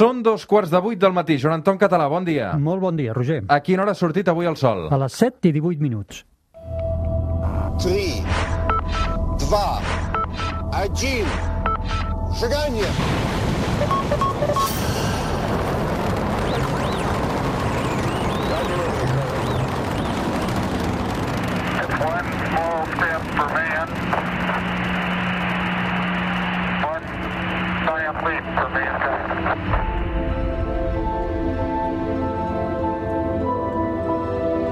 Són 0.00 0.22
dos 0.24 0.46
quarts 0.48 0.70
de 0.72 0.78
vuit 0.80 0.96
del 0.96 1.12
matí. 1.12 1.34
Joan 1.36 1.58
Anton 1.58 1.76
Català, 1.76 2.06
bon 2.08 2.24
dia. 2.24 2.54
Molt 2.56 2.80
bon 2.80 2.96
dia, 2.96 3.12
Roger. 3.12 3.42
A 3.52 3.58
quina 3.60 3.82
hora 3.82 3.92
ha 3.92 3.98
sortit 3.98 4.30
avui 4.32 4.48
el 4.48 4.56
sol? 4.56 4.86
A 4.88 4.96
les 5.02 5.12
7 5.12 5.50
i 5.50 5.52
18 5.52 5.76
minuts. 5.84 6.22
3, 7.84 8.24
2, 9.44 9.90
1, 10.72 11.26
seganya! 12.40 12.88
One 22.00 22.28
small 22.48 22.80
step 22.96 23.22
for 23.36 23.48
man, 23.52 23.88
one 26.88 27.04
giant 27.84 28.24
leap 28.24 28.44
for 28.56 28.68
mankind. 28.78 29.59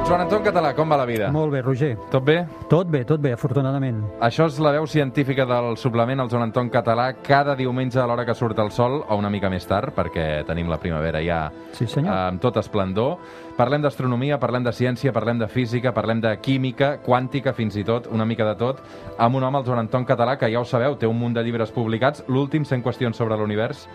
Joan 0.09 0.23
Anton 0.25 0.41
Català, 0.43 0.71
com 0.73 0.89
va 0.89 0.97
la 0.97 1.05
vida? 1.05 1.27
Molt 1.31 1.53
bé, 1.53 1.61
Roger. 1.61 1.91
Tot 2.09 2.25
bé? 2.25 2.39
Tot 2.71 2.89
bé, 2.89 3.03
tot 3.05 3.21
bé, 3.21 3.35
afortunadament. 3.37 3.99
Això 4.25 4.47
és 4.49 4.57
la 4.65 4.71
veu 4.73 4.87
científica 4.89 5.45
del 5.45 5.77
suplement 5.77 6.23
al 6.25 6.31
Joan 6.33 6.47
Anton 6.47 6.71
Català 6.73 7.11
cada 7.21 7.53
diumenge 7.59 8.01
a 8.01 8.07
l'hora 8.09 8.25
que 8.25 8.33
surt 8.35 8.57
el 8.65 8.71
sol, 8.73 9.03
o 9.05 9.19
una 9.21 9.29
mica 9.29 9.51
més 9.53 9.67
tard, 9.69 9.93
perquè 9.93 10.47
tenim 10.49 10.71
la 10.73 10.79
primavera 10.81 11.21
ja 11.21 11.51
Sí, 11.77 11.87
senyor. 11.87 12.09
amb 12.15 12.41
tot 12.41 12.57
esplendor. 12.57 13.19
Parlem 13.59 13.85
d'astronomia, 13.85 14.41
parlem 14.41 14.65
de 14.65 14.73
ciència, 14.73 15.13
parlem 15.13 15.39
de 15.45 15.49
física, 15.53 15.93
parlem 15.93 16.23
de 16.25 16.35
química, 16.41 17.03
quàntica 17.05 17.53
fins 17.53 17.77
i 17.77 17.85
tot, 17.85 18.09
una 18.11 18.25
mica 18.25 18.47
de 18.49 18.55
tot, 18.57 18.81
amb 19.19 19.37
un 19.37 19.45
home, 19.45 19.59
el 19.59 19.65
Joan 19.67 19.85
Anton 19.85 20.07
Català, 20.07 20.39
que 20.39 20.49
ja 20.51 20.61
ho 20.61 20.65
sabeu, 20.65 20.97
té 20.97 21.07
un 21.07 21.19
munt 21.19 21.35
de 21.37 21.43
llibres 21.45 21.71
publicats, 21.71 22.25
l'últim 22.29 22.65
100 22.65 22.83
qüestions 22.83 23.13
sobre 23.15 23.37
l'univers, 23.37 23.87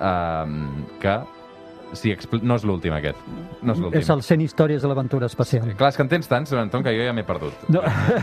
eh, 0.00 0.46
que 0.98 1.20
sí, 1.92 2.10
expl- 2.12 2.42
no 2.42 2.56
és 2.56 2.64
l'últim 2.64 2.94
aquest, 2.96 3.18
no 3.62 3.72
és 3.74 3.78
l'últim. 3.80 4.00
És 4.00 4.10
el 4.12 4.22
100 4.22 4.40
històries 4.44 4.82
de 4.82 4.88
l'aventura 4.88 5.26
espacial. 5.26 5.70
Clar, 5.76 5.90
és 5.90 5.96
que 5.96 6.02
en 6.02 6.08
tens 6.08 6.28
tants, 6.28 6.52
Anton, 6.52 6.82
que 6.84 6.92
jo 6.96 7.04
ja 7.06 7.12
m'he 7.16 7.24
perdut. 7.26 7.52
No. 7.68 7.82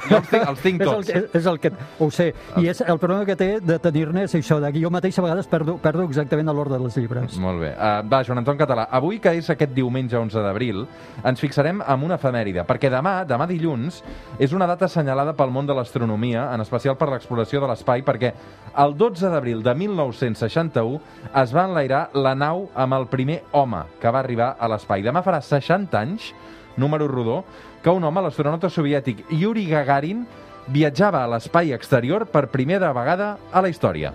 Jo 0.09 0.17
els 0.21 0.29
tinc, 0.31 0.47
els 0.47 0.61
tinc 0.63 0.81
És 0.83 0.87
el, 0.87 0.93
tots. 0.93 1.35
és 1.41 1.45
el 1.53 1.59
que... 1.59 1.71
Ho 1.99 2.09
sé. 2.11 2.29
I 2.61 2.67
és 2.71 2.81
el 2.81 2.99
problema 2.99 3.25
que 3.25 3.35
té 3.39 3.49
de 3.63 3.77
tenir-ne 3.83 4.23
és 4.27 4.35
això, 4.37 4.59
de 4.63 4.71
que 4.71 4.81
jo 4.83 4.91
mateix 4.93 5.17
a 5.19 5.25
vegades 5.25 5.47
perdo, 5.51 5.77
perdo 5.81 6.03
exactament 6.07 6.47
l'ordre 6.53 6.79
dels 6.79 6.97
llibres. 6.97 7.37
Molt 7.41 7.61
bé. 7.61 7.73
Uh, 7.75 8.01
va, 8.09 8.23
Joan 8.23 8.41
Anton 8.43 8.57
Català, 8.59 8.87
avui 8.91 9.19
que 9.19 9.33
és 9.37 9.49
aquest 9.53 9.73
diumenge 9.75 10.17
11 10.17 10.41
d'abril, 10.45 10.85
ens 11.23 11.39
fixarem 11.43 11.81
en 11.85 12.03
una 12.07 12.15
efemèride, 12.17 12.63
perquè 12.67 12.89
demà, 12.93 13.19
demà 13.27 13.47
dilluns, 13.49 14.01
és 14.39 14.53
una 14.55 14.67
data 14.69 14.85
assenyalada 14.87 15.33
pel 15.37 15.51
món 15.53 15.67
de 15.67 15.75
l'astronomia, 15.77 16.47
en 16.53 16.61
especial 16.63 16.97
per 16.97 17.09
l'exploració 17.11 17.61
de 17.61 17.67
l'espai, 17.71 18.03
perquè 18.07 18.33
el 18.77 18.95
12 18.97 19.29
d'abril 19.33 19.63
de 19.65 19.73
1961 19.75 20.99
es 21.41 21.53
va 21.55 21.65
enlairar 21.67 22.09
la 22.13 22.33
nau 22.37 22.67
amb 22.75 22.93
el 22.97 23.07
primer 23.11 23.41
home 23.57 23.83
que 24.01 24.11
va 24.13 24.21
arribar 24.23 24.53
a 24.59 24.69
l'espai. 24.71 25.03
Demà 25.05 25.23
farà 25.25 25.41
60 25.41 25.99
anys, 25.99 26.31
número 26.77 27.07
rodó, 27.09 27.41
que 27.83 27.93
un 27.93 28.03
home, 28.03 28.21
l'astronauta 28.21 28.69
soviètic 28.69 29.25
Yuri 29.33 29.65
Gagarin, 29.69 30.25
viatjava 30.67 31.23
a 31.23 31.29
l'espai 31.31 31.73
exterior 31.73 32.27
per 32.29 32.47
primera 32.53 32.93
vegada 32.93 33.37
a 33.51 33.61
la 33.61 33.69
història. 33.73 34.13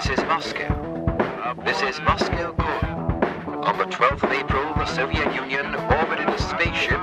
This 0.00 0.18
is 0.18 0.24
Moscow. 0.24 0.72
This 1.64 1.82
is 1.82 2.00
Moscow 2.00 2.52
Core. 2.54 2.88
On 3.68 3.76
the 3.76 3.84
12th 3.84 4.22
of 4.22 4.32
April, 4.32 4.72
the 4.74 4.86
Soviet 4.86 5.34
Union 5.34 5.74
orbited 5.74 6.28
a 6.28 6.38
spaceship 6.38 6.99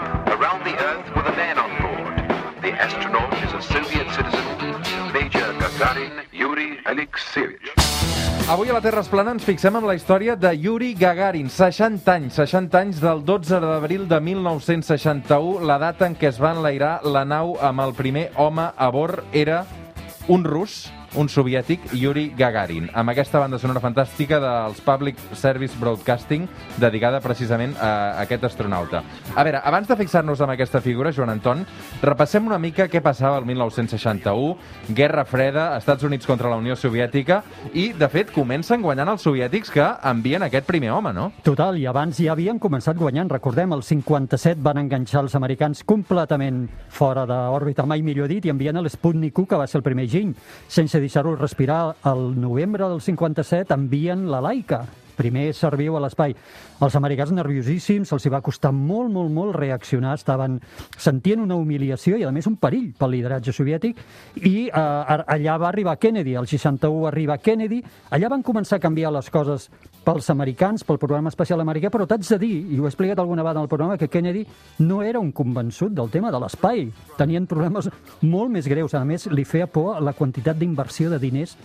Avui 8.48 8.70
a 8.70 8.74
la 8.78 8.80
Terra 8.80 9.02
es 9.04 9.10
plana 9.12 9.34
ens 9.36 9.44
fixem 9.44 9.76
en 9.76 9.84
la 9.84 9.94
història 9.98 10.38
de 10.40 10.54
Yuri 10.56 10.94
Gagarin, 10.96 11.50
60 11.52 12.14
anys, 12.14 12.38
60 12.40 12.80
anys 12.80 13.02
del 13.04 13.20
12 13.28 13.58
d'abril 13.60 14.06
de 14.08 14.22
1961, 14.24 15.66
la 15.68 15.76
data 15.82 16.08
en 16.08 16.16
què 16.16 16.30
es 16.30 16.40
va 16.40 16.54
enlairar 16.56 16.94
la 17.04 17.26
nau 17.28 17.58
amb 17.60 17.84
el 17.84 17.92
primer 17.98 18.30
home 18.40 18.70
a 18.72 18.88
bord 18.96 19.36
era 19.36 19.66
un 20.32 20.48
rus, 20.48 20.86
un 21.16 21.30
soviètic, 21.30 21.80
Yuri 21.94 22.34
Gagarin, 22.38 22.90
amb 22.94 23.14
aquesta 23.14 23.40
banda 23.40 23.60
sonora 23.60 23.82
fantàstica 23.84 24.40
dels 24.44 24.82
Public 24.84 25.20
Service 25.34 25.78
Broadcasting, 25.80 26.48
dedicada 26.78 27.22
precisament 27.24 27.76
a 27.80 28.20
aquest 28.24 28.44
astronauta. 28.50 29.04
A 29.36 29.46
veure, 29.48 29.62
abans 29.64 29.88
de 29.88 29.96
fixar-nos 29.96 30.42
en 30.42 30.52
aquesta 30.54 30.82
figura, 30.82 31.14
Joan 31.16 31.32
Anton, 31.34 31.64
repassem 32.02 32.46
una 32.46 32.60
mica 32.60 32.90
què 32.92 33.02
passava 33.02 33.40
el 33.40 33.46
1961, 33.46 34.58
Guerra 34.98 35.24
Freda, 35.26 35.70
Estats 35.78 36.04
Units 36.04 36.28
contra 36.28 36.52
la 36.52 36.60
Unió 36.60 36.76
Soviètica, 36.76 37.42
i, 37.74 37.92
de 37.94 38.10
fet, 38.12 38.34
comencen 38.36 38.84
guanyant 38.84 39.14
els 39.14 39.24
soviètics 39.24 39.72
que 39.74 39.88
envien 40.12 40.44
aquest 40.44 40.68
primer 40.68 40.92
home, 40.92 41.14
no? 41.16 41.32
Total, 41.46 41.78
i 41.80 41.88
abans 41.88 42.20
ja 42.20 42.34
havien 42.34 42.60
començat 42.60 42.98
guanyant. 42.98 43.32
Recordem, 43.32 43.74
el 43.74 43.84
57 43.84 44.62
van 44.64 44.84
enganxar 44.84 45.24
els 45.24 45.36
americans 45.40 45.84
completament 45.88 46.66
fora 46.90 47.26
d'òrbita, 47.30 47.86
mai 47.88 48.04
millor 48.06 48.28
dit, 48.32 48.46
i 48.46 48.54
envien 48.54 48.78
l'Sputnik 48.78 49.38
1, 49.38 49.48
que 49.48 49.60
va 49.60 49.68
ser 49.68 49.80
el 49.80 49.86
primer 49.88 50.08
giny. 50.12 50.34
Sense 50.68 50.97
deixar-ho 51.04 51.36
respirar, 51.36 51.96
al 52.04 52.40
novembre 52.40 52.88
del 52.90 53.02
57 53.02 53.74
envien 53.74 54.26
la 54.32 54.42
Laika, 54.42 54.86
primer 55.18 55.50
ser 55.58 55.74
viu 55.80 55.98
a 55.98 56.04
l'espai. 56.04 56.36
Els 56.86 56.96
americans 57.00 57.34
nerviosíssims, 57.34 58.14
els 58.14 58.26
hi 58.26 58.32
va 58.34 58.44
costar 58.46 58.72
molt, 58.76 59.12
molt, 59.14 59.34
molt 59.34 59.58
reaccionar, 59.58 60.16
estaven 60.18 60.60
sentint 60.98 61.42
una 61.44 61.58
humiliació 61.58 62.18
i, 62.18 62.26
a 62.28 62.32
més, 62.32 62.48
un 62.48 62.60
perill 62.62 62.92
pel 62.98 63.16
lideratge 63.18 63.54
soviètic, 63.56 64.00
i 64.44 64.68
eh, 64.68 64.72
allà 65.38 65.58
va 65.58 65.72
arribar 65.72 65.98
Kennedy, 66.02 66.38
el 66.38 66.48
61 66.48 67.08
arriba 67.10 67.40
Kennedy, 67.42 67.82
allà 68.14 68.32
van 68.32 68.46
començar 68.46 68.78
a 68.78 68.84
canviar 68.84 69.12
les 69.16 69.32
coses 69.34 69.70
pels 70.08 70.30
americans, 70.32 70.86
pel 70.88 71.00
programa 71.02 71.34
espacial 71.34 71.60
americà, 71.60 71.92
però 71.92 72.06
t'haig 72.08 72.24
de 72.30 72.40
dir, 72.40 72.54
i 72.72 72.78
ho 72.80 72.86
he 72.86 72.92
explicat 72.92 73.20
alguna 73.20 73.44
vegada 73.44 73.60
en 73.60 73.68
el 73.68 73.72
programa, 73.72 73.98
que 73.98 74.08
Kennedy 74.08 74.46
no 74.80 75.02
era 75.04 75.20
un 75.20 75.34
convençut 75.36 75.92
del 75.92 76.12
tema 76.14 76.32
de 76.32 76.40
l'espai. 76.40 76.86
Tenien 77.18 77.48
problemes 77.50 77.90
molt 78.22 78.54
més 78.54 78.70
greus. 78.72 78.96
A 78.96 79.04
més, 79.04 79.28
li 79.28 79.44
feia 79.44 79.68
por 79.68 80.00
la 80.02 80.16
quantitat 80.16 80.56
d'inversió 80.60 81.12
de 81.12 81.20
diners 81.20 81.58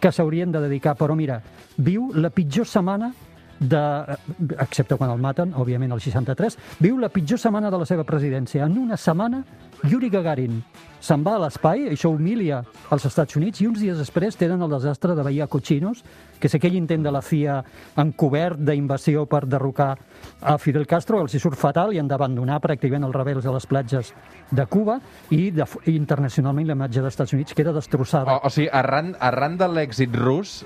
que 0.00 0.12
s'haurien 0.12 0.52
de 0.52 0.62
dedicar. 0.64 0.96
Però 0.98 1.14
mira, 1.16 1.40
viu 1.76 2.10
la 2.16 2.32
pitjor 2.34 2.66
setmana 2.66 3.12
de, 3.60 4.16
excepte 4.58 4.96
quan 4.96 5.12
el 5.12 5.20
maten, 5.20 5.52
òbviament 5.54 5.92
el 5.92 6.00
63, 6.00 6.56
viu 6.80 6.98
la 6.98 7.12
pitjor 7.12 7.38
setmana 7.38 7.70
de 7.70 7.80
la 7.80 7.88
seva 7.88 8.06
presidència. 8.08 8.64
En 8.64 8.78
una 8.80 8.96
setmana, 8.96 9.44
Yuri 9.84 10.10
Gagarin 10.12 10.62
se'n 11.00 11.22
va 11.24 11.36
a 11.36 11.40
l'espai, 11.44 11.86
això 11.92 12.10
humilia 12.12 12.60
als 12.92 13.06
Estats 13.08 13.36
Units, 13.36 13.60
i 13.62 13.68
uns 13.68 13.80
dies 13.80 13.96
després 13.96 14.36
tenen 14.36 14.60
el 14.60 14.72
desastre 14.72 15.14
de 15.16 15.24
Bahia 15.24 15.46
Cochinos, 15.48 16.02
que 16.40 16.48
és 16.48 16.56
aquell 16.56 16.76
intent 16.76 17.04
de 17.04 17.12
la 17.12 17.22
CIA 17.24 17.58
encobert 18.00 18.60
d'invasió 18.64 19.24
per 19.28 19.46
derrocar 19.48 19.94
a 20.40 20.56
Fidel 20.60 20.86
Castro, 20.88 21.20
els 21.20 21.34
hi 21.34 21.40
surt 21.40 21.56
fatal 21.60 21.94
i 21.94 22.00
han 22.00 22.08
d'abandonar 22.08 22.60
pràcticament 22.64 23.08
els 23.08 23.16
rebels 23.16 23.48
a 23.48 23.54
les 23.56 23.68
platges 23.68 24.12
de 24.50 24.66
Cuba 24.68 24.98
i 25.36 25.50
de, 25.56 25.68
internacionalment 25.92 26.68
la 26.68 26.76
imatge 26.76 27.00
dels 27.00 27.14
Estats 27.14 27.36
Units 27.36 27.56
queda 27.56 27.76
destrossada. 27.76 28.36
O, 28.36 28.48
o 28.48 28.52
sigui, 28.52 28.68
arran, 28.72 29.14
arran 29.20 29.56
de 29.60 29.68
l'èxit 29.72 30.16
rus, 30.16 30.60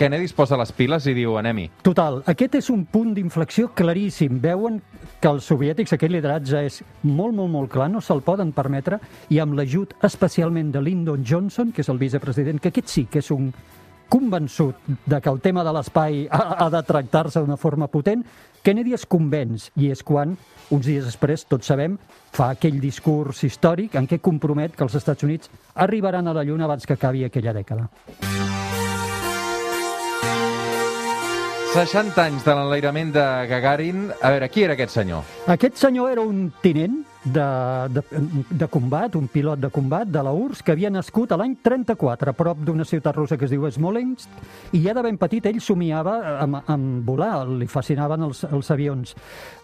Kennedy 0.00 0.24
es 0.24 0.32
posa 0.32 0.56
les 0.56 0.70
piles 0.72 1.04
i 1.10 1.12
diu 1.12 1.34
anem-hi. 1.36 1.66
Total, 1.84 2.22
aquest 2.32 2.54
és 2.56 2.70
un 2.72 2.86
punt 2.88 3.10
d'inflexió 3.12 3.68
claríssim. 3.76 4.38
Veuen 4.40 4.78
que 5.20 5.28
els 5.28 5.44
soviètics, 5.44 5.92
aquest 5.92 6.14
lideratge 6.14 6.62
és 6.64 6.78
molt, 7.02 7.34
molt, 7.36 7.52
molt 7.52 7.68
clar, 7.74 7.90
no 7.92 8.00
se'l 8.00 8.22
poden 8.24 8.54
permetre, 8.56 8.96
i 9.28 9.42
amb 9.44 9.58
l'ajut 9.58 9.92
especialment 10.08 10.70
de 10.72 10.80
Lyndon 10.80 11.26
Johnson, 11.28 11.74
que 11.76 11.84
és 11.84 11.92
el 11.92 12.00
vicepresident, 12.00 12.62
que 12.64 12.72
aquest 12.72 12.88
sí 12.88 13.04
que 13.12 13.20
és 13.20 13.28
un 13.34 13.50
convençut 14.08 14.88
de 14.88 15.20
que 15.20 15.30
el 15.30 15.42
tema 15.44 15.66
de 15.68 15.76
l'espai 15.76 16.24
ha, 16.32 16.40
ha 16.64 16.70
de 16.72 16.80
tractar-se 16.88 17.44
d'una 17.44 17.60
forma 17.60 17.90
potent, 17.92 18.24
Kennedy 18.64 18.96
es 18.96 19.04
convenç, 19.04 19.68
i 19.76 19.92
és 19.92 20.00
quan, 20.00 20.32
uns 20.72 20.88
dies 20.88 21.04
després, 21.04 21.44
tots 21.44 21.68
sabem, 21.68 22.00
fa 22.32 22.54
aquell 22.56 22.80
discurs 22.80 23.44
històric 23.44 24.00
en 24.00 24.08
què 24.08 24.22
compromet 24.24 24.72
que 24.72 24.88
els 24.88 24.96
Estats 24.96 25.28
Units 25.28 25.52
arribaran 25.76 26.24
a 26.24 26.36
la 26.40 26.48
Lluna 26.48 26.64
abans 26.64 26.88
que 26.88 26.96
acabi 26.96 27.28
aquella 27.28 27.52
dècada. 27.60 27.90
60 31.70 32.18
anys 32.18 32.42
de 32.42 32.50
l'enlairament 32.50 33.12
de 33.14 33.22
Gagarin. 33.46 34.08
A 34.18 34.32
veure, 34.34 34.48
qui 34.50 34.64
era 34.66 34.74
aquest 34.74 34.90
senyor? 34.96 35.22
Aquest 35.54 35.76
senyor 35.78 36.10
era 36.10 36.24
un 36.26 36.48
tinent 36.64 36.96
de, 37.22 37.44
de, 37.94 38.02
de 38.50 38.66
combat, 38.66 39.14
un 39.14 39.28
pilot 39.30 39.60
de 39.62 39.70
combat 39.70 40.08
de 40.10 40.22
la 40.24 40.32
URSS 40.34 40.64
que 40.66 40.74
havia 40.74 40.90
nascut 40.90 41.30
a 41.30 41.38
l'any 41.38 41.54
34 41.62 42.32
a 42.32 42.34
prop 42.34 42.64
d'una 42.66 42.86
ciutat 42.88 43.14
russa 43.14 43.38
que 43.38 43.46
es 43.46 43.54
diu 43.54 43.68
Smolensk 43.70 44.74
i 44.74 44.80
ja 44.82 44.96
de 44.98 45.04
ben 45.06 45.20
petit 45.20 45.46
ell 45.46 45.60
somiava 45.62 46.16
amb, 46.42 46.58
amb 46.66 47.06
volar, 47.06 47.46
li 47.46 47.70
fascinaven 47.70 48.26
els, 48.26 48.42
els 48.50 48.72
avions. 48.74 49.14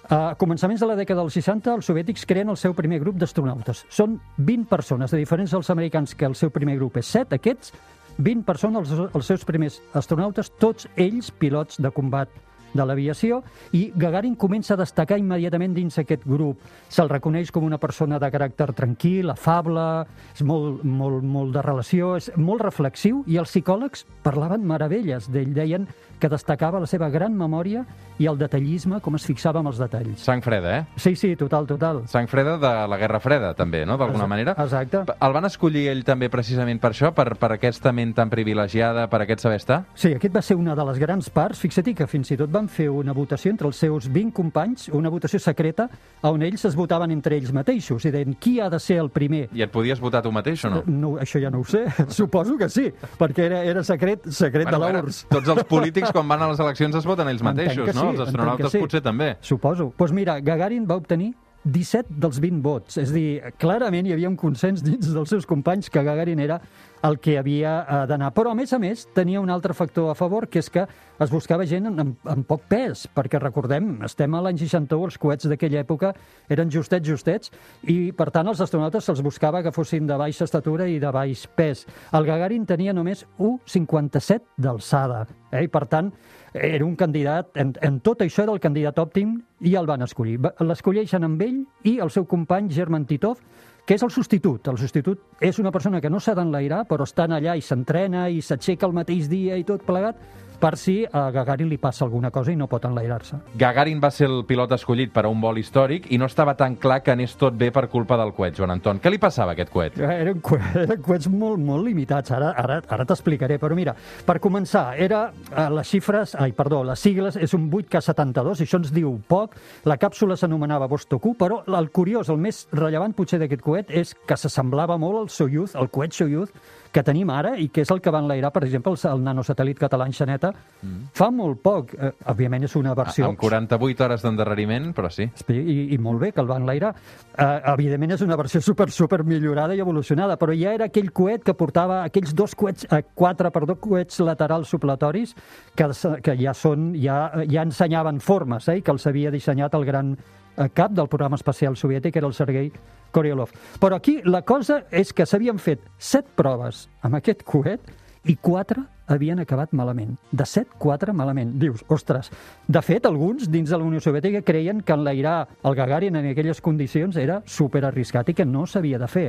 A 0.06 0.36
començaments 0.38 0.84
de 0.84 0.86
la 0.86 0.98
dècada 1.00 1.24
dels 1.24 1.40
60, 1.40 1.74
els 1.74 1.90
soviètics 1.90 2.28
creen 2.30 2.54
el 2.54 2.60
seu 2.60 2.76
primer 2.78 3.00
grup 3.02 3.18
d'astronautes. 3.18 3.82
Són 3.90 4.20
20 4.38 4.70
persones, 4.70 5.10
a 5.10 5.18
diferència 5.18 5.58
dels 5.58 5.74
americans, 5.74 6.14
que 6.14 6.30
el 6.30 6.38
seu 6.38 6.54
primer 6.54 6.78
grup 6.78 7.02
és 7.02 7.10
7, 7.18 7.40
aquests 7.40 7.74
20 8.18 8.44
persones, 8.48 8.92
els, 9.12 9.26
seus 9.26 9.44
primers 9.44 9.80
astronautes, 9.96 10.50
tots 10.60 10.88
ells 10.96 11.30
pilots 11.40 11.80
de 11.82 11.90
combat 11.92 12.32
de 12.76 12.86
l'aviació 12.86 13.42
i 13.72 13.90
Gagarin 13.96 14.36
comença 14.36 14.74
a 14.74 14.80
destacar 14.80 15.18
immediatament 15.18 15.74
dins 15.76 15.98
aquest 15.98 16.26
grup. 16.26 16.60
Se'l 16.88 17.10
reconeix 17.10 17.50
com 17.52 17.64
una 17.64 17.80
persona 17.82 18.20
de 18.22 18.30
caràcter 18.30 18.72
tranquil, 18.76 19.30
afable, 19.32 20.06
és 20.34 20.42
molt, 20.46 20.84
molt, 20.84 21.22
molt 21.24 21.54
de 21.56 21.62
relació, 21.64 22.14
és 22.20 22.30
molt 22.36 22.64
reflexiu 22.66 23.22
i 23.26 23.38
els 23.40 23.50
psicòlegs 23.50 24.06
parlaven 24.22 24.66
meravelles 24.66 25.30
d'ell, 25.32 25.54
deien 25.56 25.88
que 26.18 26.28
destacava 26.32 26.80
la 26.80 26.88
seva 26.88 27.10
gran 27.12 27.34
memòria 27.36 27.82
i 28.18 28.26
el 28.26 28.38
detallisme, 28.40 29.00
com 29.04 29.18
es 29.18 29.26
fixava 29.28 29.60
en 29.60 29.68
els 29.68 29.76
detalls. 29.80 30.22
Sang 30.24 30.40
freda, 30.40 30.78
eh? 30.78 30.84
Sí, 30.96 31.12
sí, 31.16 31.34
total, 31.36 31.66
total. 31.68 32.02
Sang 32.08 32.28
freda 32.30 32.56
de 32.56 32.72
la 32.88 32.96
Guerra 32.96 33.20
Freda, 33.20 33.52
també, 33.54 33.84
no?, 33.84 33.98
d'alguna 34.00 34.26
manera. 34.26 34.54
exacte. 34.56 35.02
El 35.20 35.34
van 35.36 35.44
escollir 35.44 35.86
ell 35.90 36.02
també 36.04 36.30
precisament 36.32 36.80
per 36.80 36.94
això, 36.94 37.12
per, 37.12 37.34
per 37.36 37.52
aquesta 37.52 37.92
ment 37.92 38.14
tan 38.16 38.32
privilegiada, 38.32 39.06
per 39.12 39.20
aquest 39.22 39.44
saber 39.44 39.60
estar? 39.60 39.82
Sí, 39.94 40.14
aquest 40.16 40.34
va 40.34 40.42
ser 40.42 40.56
una 40.56 40.74
de 40.74 40.84
les 40.88 40.98
grans 40.98 41.28
parts. 41.30 41.60
Fixa't 41.60 41.92
que 41.96 42.08
fins 42.08 42.32
i 42.32 42.40
tot 42.40 42.50
van 42.50 42.65
fer 42.68 42.88
una 42.90 43.14
votació 43.16 43.50
entre 43.50 43.68
els 43.68 43.78
seus 43.80 44.08
20 44.12 44.32
companys, 44.36 44.88
una 44.94 45.10
votació 45.12 45.38
secreta, 45.42 45.88
on 46.26 46.42
ells 46.42 46.64
es 46.68 46.76
votaven 46.76 47.10
entre 47.14 47.36
ells 47.36 47.52
mateixos 47.54 48.04
i 48.04 48.12
deien 48.14 48.34
qui 48.40 48.58
ha 48.60 48.68
de 48.72 48.80
ser 48.82 48.98
el 49.02 49.10
primer. 49.10 49.46
I 49.54 49.62
et 49.66 49.72
podies 49.72 50.00
votar 50.02 50.22
tu 50.24 50.32
mateix 50.34 50.64
o 50.66 50.72
no? 50.72 50.82
No, 50.86 51.14
això 51.22 51.40
ja 51.42 51.50
no 51.50 51.60
ho 51.60 51.64
sé. 51.64 51.86
Suposo 52.18 52.56
que 52.58 52.68
sí, 52.72 52.90
perquè 53.18 53.46
era, 53.50 53.62
era 53.64 53.84
secret, 53.86 54.28
secret 54.30 54.66
de 54.66 54.76
la 54.78 54.84
bueno, 54.84 55.04
URSS. 55.06 55.26
tots 55.32 55.48
els 55.54 55.64
polítics, 55.70 56.12
quan 56.12 56.28
van 56.28 56.42
a 56.42 56.50
les 56.52 56.60
eleccions, 56.60 56.94
es 56.96 57.06
voten 57.06 57.28
ells 57.32 57.42
mateixos, 57.46 57.84
que 57.86 57.96
no? 57.96 58.10
sí, 58.10 58.16
Els 58.16 58.28
astronautes 58.28 58.72
sí. 58.72 58.82
potser 58.82 59.02
també. 59.04 59.36
Suposo. 59.40 59.90
Doncs 59.90 59.96
pues 59.96 60.12
mira, 60.12 60.40
Gagarin 60.40 60.86
va 60.88 60.96
obtenir 60.96 61.32
17 61.66 62.14
dels 62.22 62.38
20 62.40 62.62
vots. 62.62 62.96
És 63.02 63.10
a 63.10 63.16
dir, 63.16 63.52
clarament 63.58 64.06
hi 64.06 64.14
havia 64.14 64.30
un 64.30 64.38
consens 64.38 64.84
dins 64.86 65.10
dels 65.10 65.32
seus 65.34 65.46
companys 65.48 65.90
que 65.90 66.04
Gagarin 66.06 66.40
era 66.42 66.60
el 67.04 67.18
que 67.20 67.36
havia 67.38 67.72
eh, 67.82 67.98
d'anar. 68.08 68.30
Però, 68.34 68.52
a 68.52 68.58
més 68.58 68.72
a 68.72 68.78
més, 68.82 69.04
tenia 69.14 69.42
un 69.42 69.50
altre 69.52 69.74
factor 69.76 70.10
a 70.10 70.16
favor, 70.18 70.48
que 70.50 70.60
és 70.62 70.70
que 70.72 70.86
es 71.22 71.32
buscava 71.32 71.66
gent 71.68 71.88
amb, 71.90 72.16
amb 72.26 72.46
poc 72.48 72.66
pes, 72.70 73.06
perquè 73.14 73.40
recordem, 73.42 73.96
estem 74.06 74.34
a 74.34 74.42
l'any 74.44 74.58
61, 74.62 75.10
els 75.10 75.18
coets 75.20 75.48
d'aquella 75.50 75.82
època 75.82 76.12
eren 76.52 76.70
justets, 76.72 77.08
justets, 77.08 77.52
i 77.82 78.12
per 78.16 78.30
tant 78.34 78.48
els 78.50 78.62
astronautes 78.62 79.06
se'ls 79.06 79.24
buscava 79.24 79.62
que 79.64 79.74
fossin 79.74 80.06
de 80.08 80.18
baixa 80.18 80.46
estatura 80.48 80.88
i 80.88 80.98
de 81.02 81.12
baix 81.12 81.46
pes. 81.56 81.86
El 82.16 82.28
Gagarin 82.28 82.66
tenia 82.68 82.94
només 82.96 83.26
1,57 83.38 84.56
d'alçada, 84.62 85.26
eh? 85.52 85.64
i 85.66 85.72
per 85.72 85.86
tant 85.90 86.12
era 86.60 86.84
un 86.84 86.96
candidat, 86.96 87.50
en, 87.54 87.74
en 87.82 88.00
tot 88.00 88.22
això 88.24 88.44
era 88.44 88.54
el 88.54 88.60
candidat 88.60 88.98
òptim 88.98 89.36
i 89.60 89.74
el 89.76 89.86
van 89.88 90.04
escollir. 90.06 90.38
L'escolleixen 90.60 91.26
amb 91.26 91.42
ell 91.42 91.62
i 91.84 91.98
el 92.02 92.10
seu 92.10 92.26
company 92.26 92.70
German 92.72 93.06
Titov, 93.06 93.40
que 93.86 93.94
és 93.94 94.02
el 94.02 94.10
substitut. 94.10 94.66
El 94.68 94.78
substitut 94.80 95.22
és 95.40 95.60
una 95.62 95.70
persona 95.70 96.00
que 96.00 96.10
no 96.10 96.20
s'ha 96.20 96.34
d'enlairar, 96.34 96.84
però 96.90 97.06
estan 97.06 97.36
allà 97.36 97.54
i 97.56 97.62
s'entrena 97.62 98.26
i 98.28 98.42
s'aixeca 98.42 98.88
el 98.88 98.96
mateix 98.96 99.30
dia 99.30 99.56
i 99.56 99.64
tot 99.64 99.84
plegat, 99.86 100.18
per 100.60 100.76
si 100.80 101.04
a 101.10 101.30
Gagarin 101.30 101.68
li 101.68 101.78
passa 101.78 102.04
alguna 102.04 102.30
cosa 102.30 102.52
i 102.52 102.56
no 102.56 102.66
pot 102.70 102.84
enlairar-se. 102.88 103.36
Gagarin 103.58 104.00
va 104.02 104.10
ser 104.10 104.28
el 104.30 104.44
pilot 104.48 104.72
escollit 104.76 105.12
per 105.12 105.26
a 105.26 105.28
un 105.32 105.40
vol 105.40 105.58
històric 105.60 106.10
i 106.14 106.18
no 106.18 106.26
estava 106.30 106.54
tan 106.56 106.76
clar 106.80 107.02
que 107.04 107.12
anés 107.12 107.36
tot 107.36 107.54
bé 107.58 107.70
per 107.72 107.86
culpa 107.92 108.16
del 108.16 108.32
coet, 108.36 108.56
Joan 108.56 108.70
Anton. 108.76 109.00
Què 109.02 109.10
li 109.12 109.18
passava 109.22 109.52
a 109.52 109.56
aquest 109.56 109.70
coet? 109.72 109.98
Eren, 110.00 110.40
cue- 110.40 110.60
eren 110.86 111.02
coets 111.02 111.28
molt, 111.28 111.60
molt 111.62 111.84
limitats, 111.86 112.30
ara, 112.36 112.52
ara, 112.56 112.80
ara 112.88 113.04
t'explicaré, 113.08 113.58
però 113.62 113.76
mira, 113.76 113.94
per 114.26 114.38
començar, 114.42 114.94
era 114.96 115.26
eh, 115.32 115.68
les 115.76 115.88
xifres, 115.90 116.34
ai, 116.40 116.52
perdó, 116.56 116.82
les 116.86 116.98
sigles 117.00 117.36
és 117.36 117.54
un 117.56 117.68
8K72, 117.70 118.60
i 118.62 118.66
això 118.66 118.80
ens 118.80 118.92
diu 118.94 119.16
poc, 119.28 119.56
la 119.84 119.98
càpsula 120.00 120.36
s'anomenava 120.36 120.88
Vostok 120.90 121.26
1, 121.32 121.36
però 121.40 121.60
el 121.78 121.90
curiós, 121.90 122.30
el 122.32 122.40
més 122.40 122.64
rellevant 122.72 123.14
potser 123.16 123.38
d'aquest 123.42 123.62
coet 123.64 123.90
és 123.90 124.14
que 124.26 124.36
s'assemblava 124.36 124.96
molt 124.98 125.18
al 125.24 125.28
Soyuz, 125.32 125.74
el 125.76 125.90
coet 125.92 126.12
Soyuz, 126.16 126.52
que 126.92 127.02
tenim 127.06 127.30
ara 127.32 127.54
i 127.60 127.68
que 127.72 127.84
és 127.84 127.90
el 127.92 128.00
que 128.02 128.12
va 128.14 128.20
enlairar, 128.22 128.52
per 128.54 128.64
exemple, 128.66 128.92
el, 128.94 129.00
el 129.12 129.24
nanosatèl·lit 129.26 129.80
català 129.80 130.06
Enxaneta 130.08 130.52
mm. 130.52 131.10
fa 131.16 131.30
molt 131.34 131.60
poc. 131.64 131.94
Eh, 131.96 132.12
òbviament 132.32 132.66
és 132.68 132.76
una 132.78 132.94
versió... 132.98 133.28
Amb 133.30 133.40
48 133.40 134.06
hores 134.06 134.24
d'endarreriment, 134.24 134.92
però 134.96 135.10
sí. 135.12 135.28
I, 135.52 135.76
I 135.94 135.98
molt 136.02 136.22
bé 136.22 136.32
que 136.32 136.42
el 136.42 136.50
van 136.50 136.64
enlairar. 136.64 136.92
Uh, 137.36 137.60
evidentment 137.74 138.16
és 138.16 138.24
una 138.24 138.38
versió 138.38 138.62
super, 138.68 138.88
super 138.94 139.22
millorada 139.24 139.76
i 139.76 139.82
evolucionada, 139.84 140.38
però 140.40 140.54
ja 140.56 140.74
era 140.76 140.90
aquell 140.90 141.12
coet 141.16 141.44
que 141.46 141.56
portava 141.58 142.02
aquells 142.04 142.34
dos 142.36 142.56
coets, 142.58 142.88
uh, 142.90 143.02
quatre, 143.14 143.52
perdó, 143.54 143.78
coets 143.82 144.20
laterals 144.24 144.72
supletoris 144.72 145.36
que, 145.76 145.90
que 146.24 146.36
ja 146.40 146.56
són, 146.56 146.92
ja, 147.00 147.20
ja 147.44 147.66
ensenyaven 147.66 148.20
formes, 148.24 148.68
eh, 148.68 148.80
i 148.80 148.84
que 148.86 148.94
els 148.94 149.06
havia 149.08 149.32
dissenyat 149.34 149.74
el 149.76 149.86
gran 149.88 150.16
eh, 150.16 150.45
cap 150.74 150.92
del 150.92 151.08
programa 151.08 151.36
espacial 151.36 151.76
soviètic, 151.76 152.16
era 152.16 152.26
el 152.26 152.34
Sergei 152.34 152.72
Korolev. 153.12 153.52
Però 153.80 153.96
aquí 153.96 154.20
la 154.24 154.42
cosa 154.42 154.82
és 154.90 155.12
que 155.12 155.26
s'havien 155.26 155.60
fet 155.62 155.84
set 155.98 156.28
proves 156.36 156.86
amb 157.06 157.18
aquest 157.20 157.44
coet 157.44 157.94
i 158.26 158.36
quatre 158.42 158.82
havien 159.06 159.38
acabat 159.38 159.72
malament. 159.76 160.16
De 160.32 160.44
set, 160.46 160.72
quatre 160.78 161.12
malament. 161.14 161.54
Dius, 161.60 161.84
ostres, 161.92 162.30
de 162.66 162.82
fet, 162.82 163.06
alguns 163.06 163.46
dins 163.50 163.70
de 163.70 163.78
la 163.78 163.86
Unió 163.86 164.02
Soviètica 164.02 164.42
creien 164.42 164.82
que 164.82 164.96
enlairar 164.96 165.46
el 165.62 165.76
Gagarin 165.78 166.16
en 166.18 166.30
aquelles 166.32 166.60
condicions 166.60 167.16
era 167.16 167.42
superarriscat 167.46 168.32
i 168.32 168.34
que 168.34 168.48
no 168.48 168.66
s'havia 168.66 168.98
de 168.98 169.08
fer. 169.10 169.28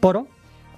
Però 0.00 0.22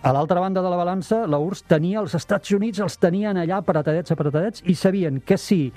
a 0.01 0.13
l'altra 0.15 0.41
banda 0.41 0.63
de 0.63 0.71
la 0.71 0.79
balança, 0.79 1.25
la 1.27 1.41
URSS 1.43 1.67
tenia 1.69 2.01
els 2.01 2.15
Estats 2.15 2.53
Units, 2.55 2.81
els 2.81 2.97
tenien 3.03 3.37
allà 3.37 3.59
apretadets, 3.59 4.15
apretadets, 4.15 4.63
i 4.65 4.77
sabien 4.79 5.21
que 5.21 5.37
si 5.37 5.73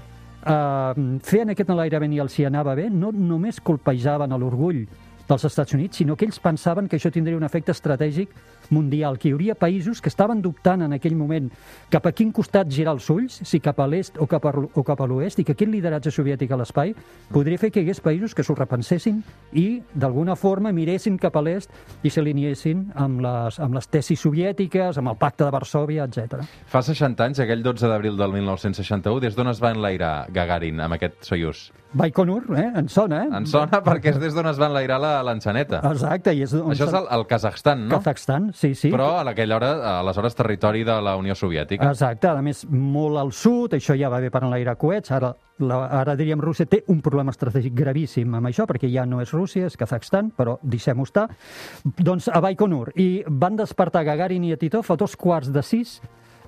eh, 0.46 1.20
feien 1.24 1.54
aquest 1.54 1.70
enlairament 1.70 2.14
i 2.14 2.22
els 2.24 2.38
hi 2.40 2.46
anava 2.50 2.76
bé, 2.76 2.90
no 2.90 3.12
només 3.12 3.62
colpejaven 3.64 4.38
l'orgull 4.38 4.86
dels 5.32 5.46
Estats 5.48 5.74
Units, 5.74 6.02
sinó 6.02 6.18
que 6.18 6.28
ells 6.28 6.40
pensaven 6.44 6.90
que 6.92 7.00
això 7.00 7.12
tindria 7.12 7.40
un 7.40 7.48
efecte 7.48 7.72
estratègic 7.72 8.34
mundial, 8.72 9.18
que 9.20 9.30
hi 9.30 9.34
hauria 9.36 9.56
països 9.56 10.02
que 10.04 10.12
estaven 10.12 10.42
dubtant 10.44 10.84
en 10.84 10.96
aquell 10.96 11.16
moment 11.16 11.50
cap 11.92 12.08
a 12.08 12.14
quin 12.16 12.32
costat 12.36 12.70
girar 12.72 12.96
els 12.98 13.08
ulls, 13.12 13.40
si 13.48 13.60
cap 13.64 13.80
a 13.80 13.88
l'est 13.88 14.20
o 14.20 14.28
cap 14.32 14.46
a, 14.48 14.52
o 14.52 14.84
cap 14.88 15.02
a 15.02 15.08
l'oest, 15.08 15.40
i 15.40 15.48
que 15.48 15.56
aquest 15.56 15.72
lideratge 15.72 16.12
soviètic 16.12 16.52
a 16.52 16.60
l'espai 16.60 16.94
podria 17.32 17.60
fer 17.62 17.72
que 17.72 17.82
hi 17.82 17.88
hagués 17.88 18.04
països 18.04 18.36
que 18.36 18.44
s'ho 18.44 18.56
repensessin 18.58 19.22
i, 19.52 19.82
d'alguna 19.94 20.36
forma, 20.40 20.74
miressin 20.76 21.20
cap 21.22 21.40
a 21.40 21.46
l'est 21.46 21.72
i 22.04 22.12
s'alineessin 22.12 22.90
amb 23.00 23.24
les, 23.24 23.60
amb 23.60 23.78
les 23.78 23.92
tesis 23.92 24.20
soviètiques, 24.20 25.00
amb 25.00 25.14
el 25.14 25.20
pacte 25.20 25.48
de 25.48 25.52
Varsovia, 25.56 26.08
etc. 26.08 26.44
Fa 26.72 26.84
60 26.86 27.28
anys, 27.28 27.44
aquell 27.44 27.64
12 27.64 27.92
d'abril 27.92 28.20
del 28.20 28.36
1961, 28.40 29.20
des 29.24 29.38
d'on 29.38 29.52
es 29.52 29.62
va 29.64 29.76
enlairar 29.76 30.16
Gagarin 30.32 30.84
amb 30.84 31.00
aquest 31.00 31.24
Soyuz? 31.28 31.70
Baikonur, 31.94 32.46
eh? 32.56 32.70
En 32.80 32.88
sona, 32.88 33.26
eh? 33.26 33.32
En 33.36 33.46
sona 33.50 33.82
perquè 33.84 34.14
és 34.14 34.20
des 34.22 34.36
d'on 34.36 34.48
es 34.48 34.60
va 34.60 34.70
enlairar 34.72 35.00
la 35.04 35.18
l'enxaneta. 35.26 35.82
Exacte. 35.92 36.34
I 36.36 36.44
és 36.46 36.54
on 36.58 36.74
Això 36.74 36.88
és 36.90 36.96
el, 36.98 37.08
el 37.18 37.26
Kazakhstan, 37.30 37.86
no? 37.88 38.00
Kazakhstan, 38.00 38.52
sí, 38.58 38.74
sí. 38.78 38.92
Però 38.94 39.12
a 39.20 39.26
aquella 39.32 39.58
hora, 39.58 39.72
aleshores, 40.00 40.36
territori 40.38 40.86
de 40.88 40.98
la 41.04 41.16
Unió 41.20 41.36
Soviètica. 41.36 41.90
Exacte, 41.92 42.30
a 42.32 42.42
més, 42.46 42.64
molt 42.70 43.20
al 43.22 43.34
sud, 43.36 43.76
això 43.78 43.98
ja 44.00 44.12
va 44.12 44.22
bé 44.24 44.32
per 44.34 44.44
enlairar 44.46 44.78
coets, 44.82 45.12
ara, 45.16 45.34
la, 45.62 45.82
ara 46.02 46.16
diríem 46.20 46.42
Rússia 46.42 46.70
té 46.70 46.84
un 46.94 47.02
problema 47.06 47.34
estratègic 47.36 47.76
gravíssim 47.78 48.34
amb 48.38 48.52
això, 48.52 48.68
perquè 48.70 48.90
ja 48.92 49.06
no 49.10 49.22
és 49.24 49.34
Rússia, 49.36 49.70
és 49.70 49.78
Kazakhstan, 49.78 50.32
però 50.38 50.58
deixem-ho 50.64 51.06
estar. 51.08 51.28
Doncs 51.98 52.32
a 52.32 52.42
Baikonur, 52.44 52.92
i 52.96 53.24
van 53.28 53.60
despertar 53.60 54.06
Gagarin 54.08 54.48
i 54.48 54.56
a 54.56 54.60
Titov 54.62 54.90
a 54.92 55.00
dos 55.00 55.16
quarts 55.20 55.52
de 55.54 55.64
sis 55.66 56.00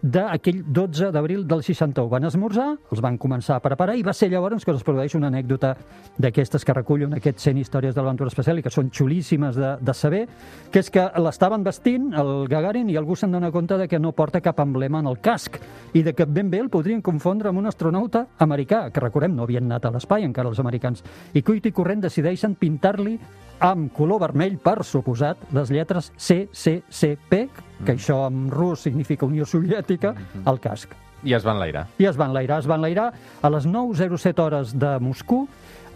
d'aquell 0.04 0.66
12 0.68 1.14
d'abril 1.16 1.46
del 1.48 1.64
61. 1.64 2.10
Van 2.12 2.28
esmorzar, 2.28 2.68
els 2.92 3.02
van 3.02 3.16
començar 3.18 3.56
a 3.56 3.64
preparar 3.64 3.96
i 3.96 4.04
va 4.04 4.12
ser 4.12 4.28
llavors 4.30 4.66
que 4.66 4.74
es 4.76 4.84
produeix 4.84 5.16
una 5.16 5.30
anècdota 5.32 5.72
d'aquestes 6.20 6.66
que 6.68 6.76
recullen 6.76 7.16
aquests 7.16 7.48
100 7.48 7.62
històries 7.62 7.96
de 7.96 8.02
l'aventura 8.02 8.28
espacial 8.28 8.60
i 8.60 8.66
que 8.66 8.74
són 8.74 8.92
xulíssimes 8.92 9.56
de, 9.56 9.70
de 9.80 9.96
saber, 9.96 10.26
que 10.72 10.84
és 10.84 10.92
que 10.92 11.06
l'estaven 11.24 11.64
vestint, 11.64 12.12
el 12.20 12.50
Gagarin, 12.52 12.92
i 12.92 12.98
algú 13.00 13.16
se'n 13.16 13.32
dona 13.32 13.52
compte 13.56 13.78
de 13.80 13.88
que 13.88 14.00
no 14.00 14.12
porta 14.12 14.44
cap 14.44 14.60
emblema 14.60 15.00
en 15.00 15.08
el 15.08 15.22
casc 15.24 15.56
i 15.96 16.04
de 16.04 16.12
que 16.14 16.28
ben 16.28 16.52
bé 16.52 16.60
el 16.60 16.70
podrien 16.74 17.02
confondre 17.02 17.48
amb 17.50 17.64
un 17.64 17.72
astronauta 17.72 18.26
americà, 18.44 18.90
que 18.92 19.00
recordem 19.00 19.38
no 19.38 19.48
havien 19.48 19.72
anat 19.72 19.88
a 19.88 19.94
l'espai 19.96 20.28
encara 20.28 20.52
els 20.52 20.60
americans, 20.60 21.04
i 21.34 21.42
cuit 21.42 21.72
i 21.72 21.72
corrent 21.72 22.04
decideixen 22.04 22.60
pintar-li 22.60 23.16
amb 23.64 23.94
color 23.96 24.20
vermell, 24.26 24.58
per 24.60 24.84
suposat, 24.84 25.40
les 25.56 25.72
lletres 25.72 26.12
CCCP, 26.18 27.40
que 27.86 27.96
això 27.96 28.26
en 28.28 28.50
rus 28.52 28.84
significa 28.84 29.26
Unió 29.26 29.48
Soviètica, 29.48 30.14
al 30.46 30.60
casc. 30.64 30.92
I 31.24 31.38
es 31.38 31.46
va 31.48 31.54
enlairar. 31.56 31.86
I 32.04 32.10
es 32.10 32.20
van 32.20 32.34
enlairar. 32.34 32.60
Es 32.60 32.68
van 32.68 32.82
enlairar 32.82 33.14
a 33.42 33.52
les 33.54 33.68
9.07 33.68 34.44
hores 34.44 34.74
de 34.80 34.98
Moscou. 35.00 35.48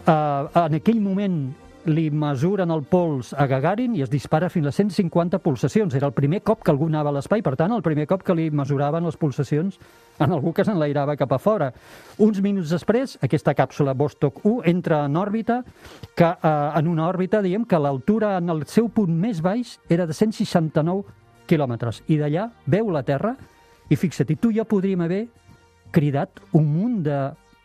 Uh, 0.08 0.48
en 0.64 0.78
aquell 0.78 1.02
moment 1.04 1.42
li 1.88 2.08
mesuren 2.14 2.70
el 2.70 2.84
pols 2.88 3.32
a 3.32 3.46
Gagarin 3.50 3.94
i 3.96 4.02
es 4.04 4.10
dispara 4.12 4.50
fins 4.52 4.68
a 4.68 4.72
150 4.72 5.40
pulsacions. 5.44 5.94
Era 5.94 6.08
el 6.08 6.14
primer 6.16 6.42
cop 6.46 6.62
que 6.62 6.72
algú 6.72 6.88
anava 6.88 7.10
a 7.10 7.16
l'espai, 7.16 7.42
per 7.42 7.56
tant, 7.56 7.72
el 7.74 7.84
primer 7.84 8.06
cop 8.10 8.22
que 8.24 8.36
li 8.36 8.48
mesuraven 8.50 9.06
les 9.08 9.16
pulsacions 9.16 9.78
en 10.18 10.34
algú 10.34 10.52
que 10.52 10.64
s'enlairava 10.66 11.16
cap 11.16 11.32
a 11.32 11.40
fora. 11.42 11.70
Uns 12.18 12.40
minuts 12.44 12.72
després, 12.74 13.16
aquesta 13.24 13.54
càpsula 13.58 13.96
Vostok 13.98 14.42
1 14.44 14.68
entra 14.70 15.04
en 15.06 15.16
òrbita, 15.16 15.62
que 16.16 16.28
eh, 16.28 16.54
en 16.78 16.88
una 16.90 17.08
òrbita, 17.08 17.42
diem 17.42 17.64
que 17.64 17.80
l'altura 17.80 18.36
en 18.38 18.50
el 18.54 18.64
seu 18.66 18.88
punt 18.88 19.14
més 19.14 19.42
baix 19.42 19.78
era 19.88 20.06
de 20.06 20.16
169 20.16 21.04
quilòmetres. 21.48 22.02
I 22.08 22.20
d'allà 22.20 22.48
veu 22.66 22.92
la 22.92 23.04
Terra 23.06 23.34
i 23.88 23.96
fixa't, 23.96 24.28
i 24.30 24.36
tu 24.36 24.52
ja 24.52 24.68
podríem 24.68 25.00
haver 25.06 25.26
cridat 25.90 26.42
un 26.52 26.66
munt 26.68 27.02
de 27.06 27.18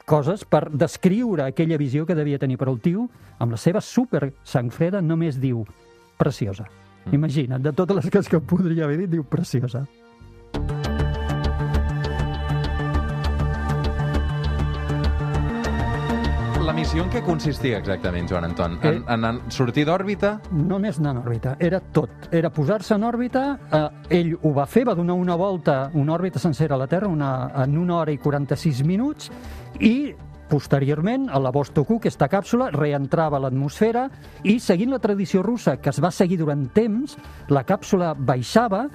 coses 0.06 0.46
per 0.46 0.68
descriure 0.70 1.48
aquella 1.48 1.80
visió 1.80 2.06
que 2.06 2.16
devia 2.16 2.40
tenir, 2.40 2.58
però 2.60 2.74
el 2.76 2.82
tio, 2.84 3.08
amb 3.40 3.56
la 3.56 3.60
seva 3.60 3.82
super 3.82 4.34
sang 4.44 4.72
freda, 4.72 5.02
només 5.02 5.40
diu 5.40 5.64
preciosa. 6.20 6.68
Imagina't, 7.12 7.64
de 7.64 7.74
totes 7.76 8.00
les 8.00 8.10
coses 8.10 8.32
que 8.32 8.40
podria 8.40 8.86
haver 8.86 9.04
dit, 9.04 9.12
diu 9.12 9.24
preciosa. 9.28 9.86
La 16.74 16.80
missió 16.80 17.04
en 17.04 17.10
què 17.14 17.20
consistia 17.22 17.78
exactament, 17.78 18.26
Joan 18.28 18.48
Anton? 18.48 18.80
En, 18.82 18.96
Eh. 18.96 19.14
en, 19.14 19.26
en 19.26 19.52
sortir 19.52 19.84
d'òrbita? 19.86 20.40
Només 20.52 20.98
anar 20.98 21.12
en 21.12 21.18
òrbita, 21.22 21.56
era 21.60 21.80
tot. 21.80 22.10
Era 22.32 22.50
posar-se 22.50 22.96
en 22.96 23.04
òrbita, 23.04 23.60
eh, 23.72 23.90
ell 24.18 24.34
ho 24.42 24.54
va 24.56 24.66
fer, 24.66 24.88
va 24.88 24.96
donar 24.96 25.14
una 25.14 25.36
volta, 25.36 25.92
una 25.94 26.14
òrbita 26.16 26.40
sencera 26.40 26.74
a 26.74 26.78
la 26.80 26.88
Terra 26.88 27.08
una, 27.08 27.52
en 27.64 27.78
una 27.78 27.98
hora 27.98 28.12
i 28.12 28.18
46 28.18 28.82
minuts, 28.84 29.30
i 29.80 30.16
posteriorment, 30.50 31.30
a 31.30 31.38
la 31.40 31.52
Vostok 31.52 31.92
1, 31.92 31.98
aquesta 32.00 32.28
càpsula, 32.28 32.72
reentrava 32.72 33.38
a 33.38 33.42
l'atmosfera 33.42 34.10
i, 34.44 34.60
seguint 34.60 34.90
la 34.90 35.00
tradició 35.00 35.44
russa, 35.44 35.78
que 35.78 35.90
es 35.92 36.02
va 36.02 36.10
seguir 36.10 36.40
durant 36.40 36.68
temps, 36.74 37.18
la 37.50 37.64
càpsula 37.64 38.16
baixava, 38.18 38.88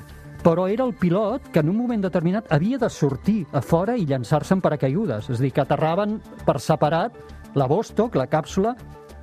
però 0.43 0.69
era 0.69 0.85
el 0.85 0.95
pilot 0.95 1.49
que 1.53 1.61
en 1.61 1.69
un 1.69 1.77
moment 1.77 2.03
determinat 2.03 2.51
havia 2.53 2.79
de 2.79 2.89
sortir 2.91 3.45
a 3.53 3.61
fora 3.61 3.97
i 3.97 4.05
llançar-se 4.07 4.55
en 4.55 4.61
paracaigudes. 4.61 5.31
És 5.31 5.39
a 5.41 5.43
dir, 5.43 5.53
que 5.53 5.61
aterraven 5.61 6.21
per 6.47 6.61
separat 6.61 7.13
la 7.55 7.67
Vostok, 7.71 8.17
la 8.19 8.27
càpsula, 8.29 8.75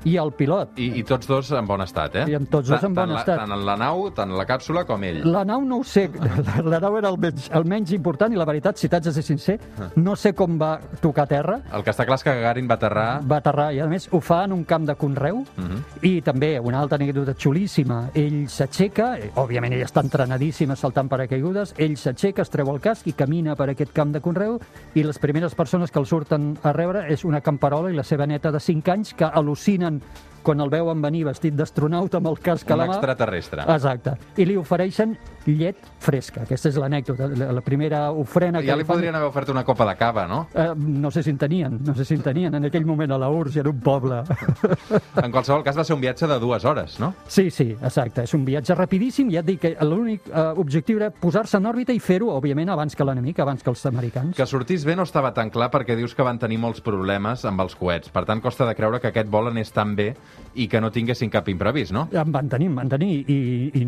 i 0.05 0.15
el 0.21 0.31
pilot. 0.37 0.77
I, 0.79 0.91
I 0.99 1.03
tots 1.03 1.27
dos 1.27 1.51
en 1.57 1.65
bon 1.67 1.81
estat, 1.81 2.15
eh? 2.21 2.25
I 2.29 2.35
amb 2.37 2.49
tots 2.49 2.69
dos 2.69 2.83
en 2.85 2.93
bon 2.93 3.09
la- 3.11 3.19
estat. 3.23 3.39
Tant 3.41 3.55
la 3.65 3.75
nau, 3.77 4.05
tant 4.15 4.31
la 4.37 4.45
càpsula 4.45 4.85
com 4.85 5.01
ell. 5.03 5.23
La 5.33 5.43
nau 5.45 5.63
no 5.65 5.79
ho 5.81 5.83
sé, 5.83 6.07
la, 6.13 6.61
la 6.75 6.79
nau 6.79 6.97
era 6.99 7.09
el 7.09 7.17
menys, 7.17 7.49
el 7.51 7.65
menys 7.65 7.91
important 7.97 8.31
i 8.33 8.37
la 8.39 8.45
veritat, 8.45 8.77
si 8.77 8.87
t'haig 8.89 9.03
de 9.09 9.13
ser 9.15 9.23
sincer, 9.25 9.57
no 9.95 10.15
sé 10.15 10.33
com 10.37 10.59
va 10.61 10.79
tocar 11.01 11.27
terra, 11.27 11.59
El 11.73 11.83
que 11.83 11.91
està 11.91 12.05
clar 12.05 12.19
és 12.19 12.23
que 12.23 12.35
Gagarin 12.37 12.67
va 12.69 12.75
aterrar... 12.79 13.07
va 13.25 13.37
aterrar 13.41 13.71
i 13.73 13.79
a 13.81 13.87
més 13.89 14.07
ho 14.13 14.19
fa 14.21 14.43
en 14.45 14.53
un 14.53 14.63
camp 14.63 14.85
de 14.87 14.95
conreu 14.95 15.43
Mhm. 15.57 15.81
i 16.03 16.21
també 16.21 16.59
una 16.59 16.79
altra 16.79 16.97
anècdota 17.01 17.33
xulíssima, 17.33 18.09
ell 18.13 18.45
s'aixeca, 18.49 19.17
eh, 19.19 19.31
òbviament 19.35 19.73
ell 19.73 19.83
està 19.85 20.03
entrenadíssima 20.03 20.75
saltant 20.75 21.09
paracaigudes, 21.09 21.73
ell 21.77 21.97
s'aixeca, 21.97 22.41
es 22.43 22.49
treu 22.53 22.69
el 22.73 22.79
casc 22.79 23.07
i 23.07 23.13
camina 23.13 23.55
per 23.55 23.69
aquest 23.71 23.91
camp 23.93 24.11
de 24.13 24.21
conreu 24.21 24.59
i 24.93 25.03
les 25.03 25.17
primeres 25.19 25.55
persones 25.55 25.91
que 25.91 25.99
el 25.99 26.05
surten 26.05 26.57
a 26.63 26.71
rebre 26.73 27.05
és 27.11 27.25
una 27.25 27.41
camperola 27.41 27.89
i 27.91 27.95
la 27.95 28.03
seva 28.03 28.27
neta 28.27 28.51
de 28.51 28.59
5 28.59 28.91
anys 28.91 29.13
que 29.15 29.25
al·lucinen 29.25 29.94
time 29.99 30.34
quan 30.45 30.61
el 30.61 30.69
veuen 30.71 31.01
venir 31.01 31.23
vestit 31.25 31.55
d'astronauta 31.57 32.21
amb 32.21 32.29
el 32.31 32.37
casc 32.39 32.69
a 32.69 32.75
Un 32.77 32.79
la 32.83 32.87
mà. 32.87 32.95
extraterrestre. 32.99 33.65
Exacte. 33.75 34.13
I 34.37 34.45
li 34.45 34.55
ofereixen 34.57 35.17
llet 35.45 35.77
fresca. 36.01 36.41
Aquesta 36.45 36.69
és 36.71 36.77
l'anècdota, 36.81 37.27
la, 37.53 37.61
primera 37.65 38.11
ofrena 38.11 38.61
que 38.61 38.67
Ja 38.69 38.75
li 38.77 38.83
fan. 38.85 38.95
podrien 38.95 39.15
haver 39.15 39.27
ofert 39.29 39.49
una 39.53 39.63
copa 39.65 39.85
de 39.89 39.95
cava, 39.97 40.27
no? 40.27 40.47
Eh, 40.53 40.71
no 40.75 41.11
sé 41.11 41.21
si 41.23 41.29
en 41.31 41.37
tenien, 41.37 41.79
no 41.85 41.93
sé 41.95 42.05
si 42.05 42.15
en 42.15 42.21
tenien. 42.21 42.53
En 42.55 42.65
aquell 42.65 42.85
moment 42.85 43.11
a 43.11 43.17
la 43.17 43.29
URSS 43.29 43.57
era 43.57 43.69
un 43.69 43.79
poble. 43.79 44.23
En 45.25 45.31
qualsevol 45.31 45.63
cas 45.63 45.77
va 45.77 45.83
ser 45.87 45.95
un 45.95 46.01
viatge 46.01 46.27
de 46.27 46.37
dues 46.39 46.65
hores, 46.65 46.99
no? 46.99 47.13
sí, 47.27 47.49
sí, 47.51 47.71
exacte. 47.81 48.23
És 48.25 48.33
un 48.33 48.43
viatge 48.45 48.75
rapidíssim. 48.75 49.29
Ja 49.31 49.39
et 49.41 49.45
dic 49.47 49.61
que 49.61 49.71
l'únic 49.85 50.27
eh, 50.27 50.51
objectiu 50.61 50.97
era 50.99 51.09
posar-se 51.11 51.57
en 51.57 51.65
òrbita 51.69 51.93
i 51.95 51.99
fer-ho, 51.99 52.29
òbviament, 52.35 52.69
abans 52.69 52.95
que 52.95 53.05
l'enemic, 53.07 53.39
abans 53.39 53.63
que 53.63 53.69
els 53.71 53.85
americans. 53.85 54.35
Que 54.37 54.45
sortís 54.45 54.85
bé 54.85 54.95
no 54.95 55.03
estava 55.07 55.31
tan 55.33 55.49
clar 55.49 55.69
perquè 55.73 55.95
dius 55.97 56.13
que 56.15 56.23
van 56.25 56.39
tenir 56.41 56.59
molts 56.61 56.81
problemes 56.85 57.45
amb 57.45 57.61
els 57.63 57.75
coets. 57.79 58.09
Per 58.13 58.25
tant, 58.25 58.41
costa 58.43 58.67
de 58.67 58.75
creure 58.75 58.99
que 58.99 59.07
aquest 59.13 59.29
vol 59.31 59.47
anés 59.53 59.71
tan 59.71 59.95
bé 59.95 60.11
i 60.55 60.67
que 60.71 60.79
no 60.81 60.91
tinguessin 60.91 61.31
cap 61.31 61.49
imprevist, 61.51 61.93
no? 61.95 62.05
En 62.15 62.31
van 62.31 62.49
tenir, 62.51 62.69
en 62.71 62.77
van 62.79 62.91
tenir, 62.91 63.11
i, 63.31 63.37
i, 63.75 63.85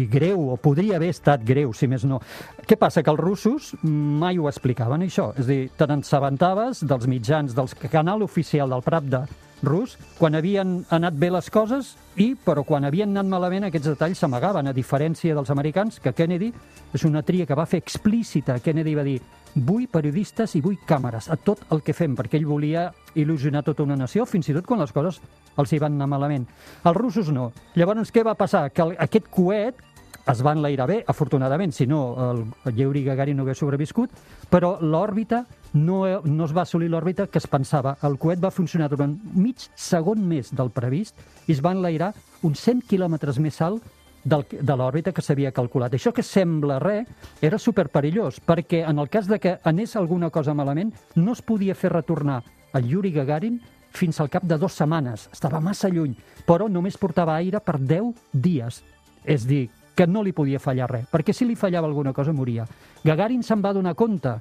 i 0.00 0.06
greu, 0.10 0.48
o 0.54 0.56
podria 0.60 0.96
haver 0.96 1.10
estat 1.12 1.44
greu, 1.46 1.74
si 1.76 1.88
més 1.90 2.06
no. 2.08 2.20
Què 2.66 2.78
passa? 2.80 3.04
Que 3.04 3.12
els 3.12 3.20
russos 3.20 3.74
mai 3.82 4.40
ho 4.40 4.48
explicaven, 4.48 5.04
això. 5.06 5.30
És 5.36 5.44
a 5.44 5.50
dir, 5.50 5.60
te 5.76 5.88
n'assabentaves 5.90 6.84
dels 6.88 7.08
mitjans, 7.10 7.56
del 7.56 7.68
canal 7.92 8.24
oficial 8.24 8.72
del 8.72 8.84
Pravda 8.86 9.26
rus, 9.62 9.96
quan 10.18 10.34
havien 10.34 10.82
anat 10.90 11.16
bé 11.16 11.30
les 11.32 11.48
coses, 11.50 11.94
i 12.16 12.34
però 12.34 12.64
quan 12.64 12.84
havien 12.84 13.10
anat 13.12 13.30
malament 13.30 13.68
aquests 13.68 13.92
detalls 13.94 14.20
s'amagaven, 14.20 14.68
a 14.68 14.76
diferència 14.76 15.34
dels 15.36 15.50
americans, 15.52 16.00
que 16.00 16.12
Kennedy 16.16 16.52
és 16.94 17.04
una 17.04 17.22
tria 17.22 17.46
que 17.46 17.56
va 17.56 17.66
fer 17.66 17.80
explícita. 17.82 18.58
Kennedy 18.60 18.94
va 18.96 19.04
dir 19.06 19.18
vull 19.56 19.88
periodistes 19.88 20.54
i 20.56 20.60
vull 20.60 20.76
càmeres 20.86 21.30
a 21.32 21.36
tot 21.40 21.64
el 21.72 21.80
que 21.82 21.96
fem, 21.96 22.14
perquè 22.16 22.36
ell 22.36 22.48
volia 22.48 22.90
il·lusionar 23.16 23.64
tota 23.64 23.84
una 23.86 23.96
nació, 23.96 24.26
fins 24.28 24.50
i 24.50 24.56
tot 24.56 24.66
quan 24.68 24.80
les 24.82 24.92
coses 24.92 25.20
els 25.56 25.72
hi 25.72 25.80
van 25.80 25.96
anar 25.96 26.10
malament. 26.12 26.44
Els 26.84 26.96
russos 26.96 27.32
no. 27.32 27.50
Llavors, 27.74 28.12
què 28.12 28.24
va 28.24 28.36
passar? 28.36 28.68
Que 28.70 28.90
aquest 28.98 29.30
coet 29.32 29.80
es 30.26 30.42
va 30.42 30.52
enlairar 30.56 30.88
bé, 30.90 30.96
afortunadament, 31.06 31.72
si 31.72 31.86
no 31.86 32.00
el, 32.30 32.42
Yuri 32.74 33.04
Gagarin 33.06 33.36
no 33.38 33.44
hagués 33.44 33.60
sobreviscut, 33.62 34.10
però 34.50 34.76
l'òrbita 34.82 35.44
no, 35.74 36.00
no 36.24 36.48
es 36.48 36.54
va 36.56 36.64
assolir 36.66 36.88
l'òrbita 36.90 37.28
que 37.30 37.38
es 37.38 37.46
pensava. 37.50 37.96
El 38.06 38.18
coet 38.18 38.42
va 38.42 38.50
funcionar 38.50 38.88
durant 38.90 39.14
mig 39.34 39.68
segon 39.76 40.24
més 40.26 40.50
del 40.54 40.72
previst 40.74 41.14
i 41.46 41.54
es 41.54 41.62
va 41.62 41.74
enlairar 41.76 42.12
uns 42.46 42.64
100 42.66 42.82
quilòmetres 42.90 43.38
més 43.42 43.60
alt 43.62 43.86
del, 44.26 44.42
de 44.50 44.76
l'òrbita 44.76 45.14
que 45.14 45.22
s'havia 45.22 45.54
calculat. 45.54 45.94
Això 45.94 46.12
que 46.12 46.26
sembla 46.26 46.80
res 46.82 47.06
era 47.44 47.60
superperillós, 47.62 48.42
perquè 48.42 48.82
en 48.88 48.98
el 48.98 49.10
cas 49.12 49.30
de 49.30 49.38
que 49.38 49.56
anés 49.62 49.94
alguna 49.94 50.32
cosa 50.34 50.54
malament, 50.54 50.92
no 51.14 51.38
es 51.38 51.42
podia 51.46 51.78
fer 51.78 51.94
retornar 51.94 52.42
el 52.74 52.90
Yuri 52.90 53.14
Gagarin 53.14 53.60
fins 53.96 54.18
al 54.20 54.28
cap 54.28 54.44
de 54.44 54.58
dues 54.58 54.74
setmanes. 54.76 55.30
Estava 55.32 55.62
massa 55.62 55.88
lluny, 55.88 56.16
però 56.44 56.66
només 56.68 56.98
portava 56.98 57.38
aire 57.38 57.62
per 57.62 57.78
10 57.78 58.12
dies. 58.32 58.82
És 59.24 59.46
dir, 59.46 59.66
que 59.96 60.06
no 60.06 60.22
li 60.22 60.34
podia 60.36 60.60
fallar 60.60 60.90
res, 60.92 61.08
perquè 61.10 61.32
si 61.34 61.48
li 61.48 61.56
fallava 61.56 61.88
alguna 61.88 62.12
cosa 62.12 62.34
moria. 62.36 62.66
Gagarin 63.04 63.42
se'n 63.42 63.64
va 63.64 63.72
donar 63.72 63.96
compte 63.96 64.36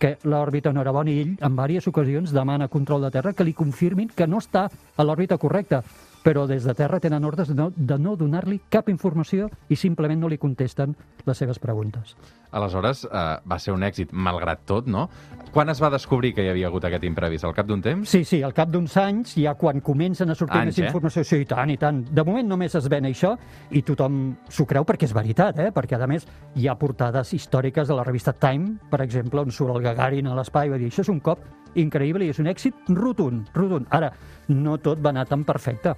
que 0.00 0.16
l'òrbita 0.24 0.72
no 0.72 0.80
era 0.80 0.94
bona 0.96 1.12
i 1.12 1.18
ell 1.20 1.34
en 1.36 1.56
diverses 1.58 1.90
ocasions 1.90 2.32
demana 2.32 2.70
control 2.72 3.02
de 3.04 3.10
terra 3.12 3.34
que 3.34 3.44
li 3.44 3.52
confirmin 3.52 4.08
que 4.16 4.26
no 4.26 4.40
està 4.40 4.64
a 4.70 5.04
l'òrbita 5.04 5.36
correcta 5.36 5.82
però 6.22 6.46
des 6.46 6.64
de 6.64 6.74
terra 6.74 7.00
tenen 7.00 7.24
ordres 7.24 7.48
de 7.48 7.54
no, 7.54 7.70
de 7.74 7.98
no 7.98 8.16
donar-li 8.16 8.60
cap 8.68 8.88
informació 8.92 9.48
i 9.68 9.76
simplement 9.76 10.20
no 10.20 10.28
li 10.28 10.38
contesten 10.38 10.94
les 11.26 11.38
seves 11.38 11.58
preguntes. 11.58 12.16
Aleshores, 12.50 13.04
eh, 13.04 13.36
va 13.46 13.58
ser 13.58 13.72
un 13.72 13.84
èxit, 13.86 14.10
malgrat 14.12 14.64
tot, 14.66 14.88
no? 14.90 15.08
Quan 15.54 15.70
es 15.70 15.80
va 15.82 15.90
descobrir 15.90 16.32
que 16.34 16.42
hi 16.42 16.50
havia 16.50 16.66
hagut 16.66 16.84
aquest 16.86 17.04
imprevist? 17.06 17.44
Al 17.46 17.54
cap 17.54 17.66
d'un 17.66 17.82
temps? 17.82 18.08
Sí, 18.10 18.24
sí, 18.24 18.42
al 18.42 18.54
cap 18.54 18.70
d'uns 18.70 18.96
anys, 18.98 19.36
ja 19.38 19.54
quan 19.58 19.80
comencen 19.80 20.30
a 20.30 20.34
sortir 20.34 20.58
Anys, 20.58 20.72
més 20.72 20.82
eh? 20.82 20.88
informació, 20.88 21.24
sí, 21.26 21.40
i 21.44 21.48
tant, 21.48 21.70
i 21.70 21.78
tant. 21.78 22.02
De 22.10 22.24
moment 22.26 22.46
només 22.50 22.74
es 22.74 22.88
ven 22.90 23.06
això 23.06 23.36
i 23.70 23.82
tothom 23.86 24.20
s'ho 24.50 24.66
creu 24.66 24.86
perquè 24.86 25.06
és 25.06 25.14
veritat, 25.14 25.58
eh? 25.62 25.70
perquè 25.74 25.98
a 25.98 26.10
més 26.10 26.26
hi 26.56 26.66
ha 26.66 26.76
portades 26.78 27.32
històriques 27.34 27.88
de 27.88 27.98
la 27.98 28.04
revista 28.06 28.34
Time, 28.34 28.76
per 28.90 29.02
exemple, 29.06 29.42
on 29.46 29.54
surt 29.54 29.76
el 29.76 29.82
Gagarin 29.86 30.30
a 30.30 30.36
l'espai 30.38 30.68
i 30.68 30.74
va 30.74 30.78
dir 30.78 30.90
això 30.90 31.06
és 31.06 31.12
un 31.12 31.22
cop 31.22 31.46
increïble 31.74 32.24
i 32.26 32.32
és 32.32 32.40
un 32.42 32.48
èxit 32.50 32.90
rotund, 32.94 33.50
rotund. 33.54 33.86
Ara, 33.90 34.12
no 34.48 34.78
tot 34.78 35.02
va 35.02 35.12
anar 35.14 35.26
tan 35.28 35.44
perfecte. 35.44 35.94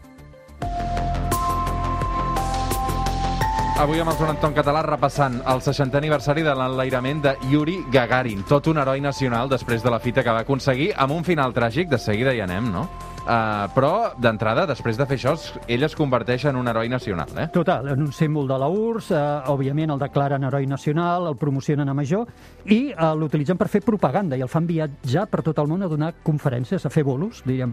Avui 3.83 3.99
amb 3.99 4.13
el 4.13 4.19
Joan 4.19 4.35
Anton 4.37 4.53
Català 4.55 4.83
repassant 4.85 5.41
el 5.49 5.63
60è 5.65 5.97
aniversari 5.99 6.45
de 6.47 6.53
l'enlairament 6.55 7.23
de 7.25 7.33
Yuri 7.51 7.79
Gagarin, 7.91 8.45
tot 8.47 8.69
un 8.71 8.79
heroi 8.79 9.01
nacional 9.03 9.49
després 9.51 9.83
de 9.83 9.91
la 9.91 9.99
fita 9.99 10.23
que 10.23 10.31
va 10.31 10.45
aconseguir 10.45 10.93
amb 10.95 11.17
un 11.17 11.25
final 11.25 11.55
tràgic, 11.57 11.89
de 11.91 11.99
seguida 11.99 12.35
hi 12.37 12.45
anem, 12.45 12.69
no? 12.71 12.85
Uh, 13.23 13.69
però, 13.71 14.11
d'entrada, 14.19 14.65
després 14.67 14.97
de 14.99 15.05
fer 15.07 15.15
això, 15.15 15.37
ell 15.71 15.87
es 15.87 15.95
converteix 15.95 16.49
en 16.51 16.57
un 16.59 16.67
heroi 16.67 16.89
nacional, 16.91 17.31
eh? 17.39 17.45
Total, 17.55 17.93
en 17.93 18.03
un 18.03 18.11
símbol 18.11 18.49
de 18.51 18.57
la 18.59 18.67
URSS, 18.67 19.13
eh, 19.15 19.53
òbviament 19.53 19.93
el 19.95 20.01
declaren 20.03 20.43
heroi 20.49 20.67
nacional, 20.67 21.29
el 21.31 21.39
promocionen 21.39 21.87
a 21.87 21.95
major 21.95 22.27
i 22.67 22.81
eh, 22.91 23.13
l'utilitzen 23.15 23.61
per 23.61 23.71
fer 23.71 23.85
propaganda 23.87 24.35
i 24.35 24.43
el 24.43 24.51
fan 24.51 24.67
viatjar 24.67 25.29
per 25.31 25.45
tot 25.47 25.63
el 25.63 25.71
món 25.71 25.87
a 25.87 25.91
donar 25.93 26.17
conferències, 26.27 26.83
a 26.83 26.91
fer 26.91 27.07
bolos, 27.07 27.45
diríem, 27.47 27.71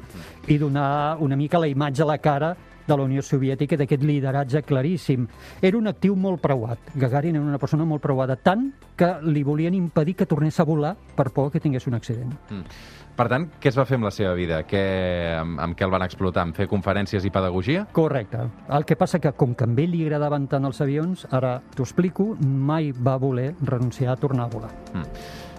i 0.53 0.59
donar 0.61 1.17
una 1.25 1.39
mica 1.39 1.57
la 1.57 1.71
imatge 1.71 2.05
a 2.05 2.11
la 2.11 2.19
cara 2.21 2.53
de 2.89 2.97
la 2.97 3.05
Unió 3.05 3.23
Soviètica 3.23 3.77
d'aquest 3.77 4.03
lideratge 4.03 4.63
claríssim. 4.65 5.27
Era 5.61 5.77
un 5.77 5.87
actiu 5.87 6.15
molt 6.17 6.41
preuat. 6.41 6.91
Gagarin 6.95 7.37
era 7.37 7.45
una 7.45 7.61
persona 7.61 7.85
molt 7.85 8.01
preuada, 8.03 8.35
tant 8.35 8.71
que 8.97 9.15
li 9.29 9.45
volien 9.45 9.77
impedir 9.77 10.17
que 10.17 10.27
tornés 10.27 10.59
a 10.59 10.65
volar 10.67 10.95
per 11.15 11.29
por 11.31 11.51
que 11.53 11.61
tingués 11.61 11.87
un 11.87 11.95
accident. 11.95 12.33
Mm. 12.49 12.97
Per 13.19 13.25
tant, 13.27 13.49
què 13.59 13.67
es 13.67 13.75
va 13.75 13.83
fer 13.83 13.97
amb 13.99 14.07
la 14.07 14.13
seva 14.15 14.31
vida? 14.37 14.61
Què, 14.63 14.81
amb, 15.41 15.57
amb 15.59 15.75
què 15.75 15.83
el 15.83 15.91
van 15.91 16.05
explotar? 16.05 16.45
Amb 16.47 16.55
fer 16.55 16.69
conferències 16.71 17.25
i 17.27 17.31
pedagogia? 17.35 17.83
Correcte. 17.91 18.45
El 18.71 18.87
que 18.87 18.95
passa 18.95 19.19
que, 19.19 19.33
com 19.35 19.57
que 19.59 19.67
a 19.67 19.73
ell 19.73 19.91
li 19.91 20.05
agradaven 20.05 20.47
tant 20.47 20.63
els 20.69 20.79
avions, 20.79 21.25
ara 21.35 21.57
t'ho 21.75 21.83
explico, 21.83 22.29
mai 22.39 22.93
va 22.95 23.17
voler 23.19 23.51
renunciar 23.59 24.13
a 24.13 24.17
tornar 24.21 24.47
a 24.47 24.53
volar. 24.55 24.71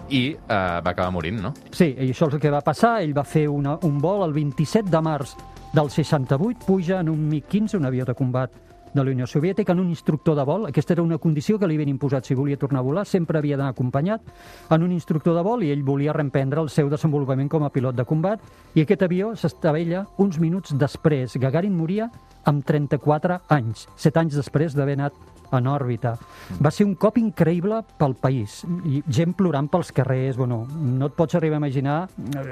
I 0.09 0.23
eh, 0.33 0.57
va 0.57 0.89
acabar 0.89 1.13
morint, 1.13 1.37
no? 1.39 1.53
Sí, 1.69 1.91
i 1.93 2.09
això 2.09 2.31
és 2.31 2.39
el 2.39 2.41
que 2.41 2.49
va 2.51 2.63
passar. 2.65 2.97
Ell 3.05 3.13
va 3.13 3.23
fer 3.23 3.45
una, 3.47 3.77
un 3.85 4.01
vol 4.01 4.25
el 4.25 4.33
27 4.33 4.89
de 4.89 5.05
març 5.05 5.37
del 5.73 5.89
68, 5.89 6.65
puja 6.65 6.99
en 6.99 7.09
un 7.09 7.29
MiG-15, 7.29 7.77
un 7.77 7.85
avió 7.85 8.05
de 8.05 8.13
combat 8.13 8.51
de 8.93 9.03
la 9.03 9.11
Unió 9.11 9.25
Soviètica, 9.25 9.71
en 9.71 9.79
un 9.79 9.89
instructor 9.89 10.35
de 10.35 10.43
vol. 10.43 10.65
Aquesta 10.67 10.93
era 10.93 11.03
una 11.03 11.17
condició 11.17 11.57
que 11.57 11.67
li 11.67 11.77
havien 11.77 11.93
imposat 11.93 12.27
si 12.27 12.35
volia 12.35 12.59
tornar 12.59 12.81
a 12.81 12.83
volar, 12.83 13.05
sempre 13.07 13.39
havia 13.39 13.55
d'anar 13.55 13.71
acompanyat 13.71 14.21
en 14.69 14.83
un 14.83 14.91
instructor 14.91 15.35
de 15.35 15.43
vol 15.47 15.63
i 15.63 15.71
ell 15.71 15.83
volia 15.87 16.11
reemprendre 16.13 16.59
el 16.59 16.69
seu 16.69 16.89
desenvolupament 16.91 17.49
com 17.49 17.63
a 17.63 17.71
pilot 17.71 17.95
de 17.95 18.05
combat 18.05 18.43
i 18.75 18.83
aquest 18.83 19.07
avió 19.07 19.31
s'estavella 19.35 20.05
uns 20.17 20.39
minuts 20.43 20.75
després. 20.75 21.37
Gagarin 21.39 21.77
moria 21.77 22.09
amb 22.43 22.65
34 22.67 23.39
anys, 23.47 23.87
7 23.95 24.25
anys 24.25 24.35
després 24.41 24.75
d'haver 24.75 24.99
anat 24.99 25.30
en 25.51 25.67
òrbita. 25.67 26.15
Va 26.63 26.71
ser 26.71 26.85
un 26.87 26.95
cop 26.99 27.17
increïble 27.21 27.81
pel 27.99 28.15
país. 28.19 28.61
I 28.87 29.01
gent 29.07 29.35
plorant 29.37 29.69
pels 29.71 29.91
carrers. 29.95 30.37
Bueno, 30.39 30.63
no 30.71 31.09
et 31.09 31.17
pots 31.17 31.35
arribar 31.35 31.59
a 31.59 31.63
imaginar, 31.63 31.97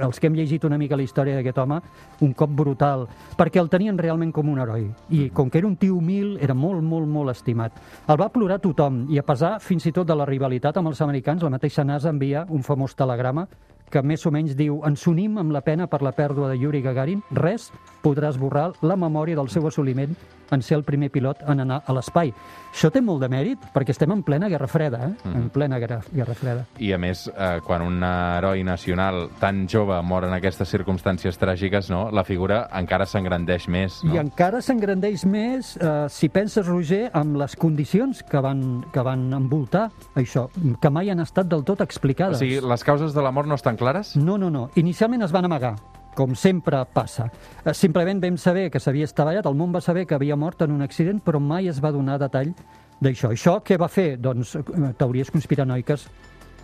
els 0.02 0.20
que 0.20 0.28
hem 0.28 0.38
llegit 0.38 0.66
una 0.68 0.78
mica 0.78 0.98
la 1.00 1.06
història 1.06 1.38
d'aquest 1.38 1.62
home, 1.64 1.80
un 2.26 2.34
cop 2.34 2.52
brutal, 2.52 3.08
perquè 3.38 3.62
el 3.62 3.72
tenien 3.72 3.98
realment 3.98 4.34
com 4.36 4.50
un 4.52 4.60
heroi. 4.60 4.90
I 5.16 5.30
com 5.36 5.50
que 5.50 5.62
era 5.62 5.68
un 5.68 5.78
tio 5.80 5.96
humil, 5.96 6.38
era 6.42 6.54
molt, 6.54 6.84
molt, 6.84 7.08
molt 7.08 7.34
estimat. 7.36 7.80
El 8.08 8.20
va 8.20 8.30
plorar 8.34 8.60
tothom, 8.64 9.06
i 9.10 9.20
a 9.20 9.26
pesar 9.26 9.58
fins 9.64 9.88
i 9.88 9.96
tot 9.96 10.08
de 10.08 10.16
la 10.16 10.28
rivalitat 10.30 10.78
amb 10.78 10.92
els 10.92 11.02
americans, 11.02 11.44
la 11.44 11.56
mateixa 11.56 11.86
NASA 11.88 12.14
envia 12.14 12.46
un 12.50 12.64
famós 12.64 12.96
telegrama 12.96 13.48
que 13.90 14.02
més 14.06 14.26
o 14.26 14.32
menys 14.32 14.56
diu 14.58 14.80
ens 14.86 15.06
unim 15.10 15.40
amb 15.42 15.54
la 15.56 15.64
pena 15.66 15.88
per 15.90 16.04
la 16.06 16.14
pèrdua 16.14 16.52
de 16.52 16.60
Yuri 16.62 16.82
Gagarin, 16.86 17.24
res 17.34 17.70
podrà 18.04 18.30
esborrar 18.30 18.72
la 18.86 18.98
memòria 19.00 19.40
del 19.40 19.50
seu 19.50 19.66
assoliment 19.68 20.14
en 20.52 20.62
ser 20.62 20.78
el 20.78 20.84
primer 20.84 21.10
pilot 21.12 21.44
en 21.48 21.60
anar 21.60 21.84
a 21.86 21.94
l'espai. 21.94 22.34
Això 22.74 22.92
té 22.92 23.02
molt 23.02 23.22
de 23.22 23.30
mèrit 23.30 23.60
perquè 23.74 23.90
estem 23.96 24.12
en 24.12 24.22
plena 24.24 24.48
Guerra 24.50 24.68
Freda, 24.68 25.06
eh? 25.08 25.14
Mhm. 25.24 25.36
en 25.36 25.50
plena 25.50 25.80
Guerra, 25.80 26.02
Guerra 26.12 26.34
Freda. 26.36 26.66
I 26.78 26.92
a 26.94 26.98
més, 26.98 27.28
eh, 27.28 27.60
quan 27.66 27.82
un 27.82 28.04
heroi 28.04 28.64
nacional 28.64 29.30
tan 29.40 29.68
jove 29.68 30.02
mor 30.04 30.24
en 30.26 30.34
aquestes 30.34 30.70
circumstàncies 30.70 31.38
tràgiques, 31.40 31.90
no, 31.90 32.10
la 32.12 32.24
figura 32.24 32.68
encara 32.74 33.06
s'engrandeix 33.06 33.68
més. 33.68 34.04
No? 34.04 34.14
I 34.16 34.18
encara 34.20 34.62
s'engrandeix 34.62 35.26
més, 35.26 35.76
eh, 35.78 36.06
si 36.10 36.30
penses, 36.30 36.66
Roger, 36.68 37.10
amb 37.14 37.36
les 37.38 37.56
condicions 37.56 38.24
que 38.24 38.40
van, 38.40 38.86
que 38.94 39.02
van 39.02 39.34
envoltar 39.34 39.92
això, 40.16 40.50
que 40.82 40.90
mai 40.90 41.10
han 41.10 41.20
estat 41.20 41.48
del 41.48 41.64
tot 41.64 41.82
O 41.82 41.84
explicades. 41.84 42.38
sigui, 42.40 42.60
les 42.62 42.84
causes 42.84 43.14
de 43.14 43.22
la 43.22 43.32
mort 43.32 43.48
no 43.48 43.56
estan 43.56 43.78
clares? 43.78 44.16
No, 44.16 44.38
no, 44.38 44.50
no. 44.50 44.70
Inicialment 44.76 45.24
es 45.24 45.32
van 45.32 45.46
amagar, 45.46 45.76
com 46.20 46.36
sempre 46.36 46.84
passa. 46.94 47.30
Eh, 47.64 47.74
Simplement 47.74 48.20
vam 48.22 48.36
saber 48.38 48.68
que 48.74 48.80
s'havia 48.84 49.08
estavellat, 49.08 49.48
el 49.48 49.56
món 49.56 49.72
va 49.76 49.80
saber 49.82 50.06
que 50.06 50.18
havia 50.20 50.36
mort 50.36 50.62
en 50.68 50.76
un 50.76 50.84
accident, 50.84 51.24
però 51.24 51.40
mai 51.40 51.72
es 51.72 51.80
va 51.80 51.94
donar 51.96 52.20
detall 52.20 52.52
d'això. 53.00 53.32
Això 53.32 53.62
què 53.64 53.78
va 53.80 53.88
fer? 53.88 54.18
Doncs 54.20 54.58
eh, 54.60 54.64
teories 55.00 55.32
conspiranoiques 55.32 56.04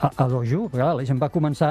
a, 0.03 0.09
a 0.11 0.25
dojo. 0.27 0.65
Clar, 0.73 0.89
la 0.99 1.05
gent 1.07 1.21
va 1.21 1.29
començar 1.31 1.69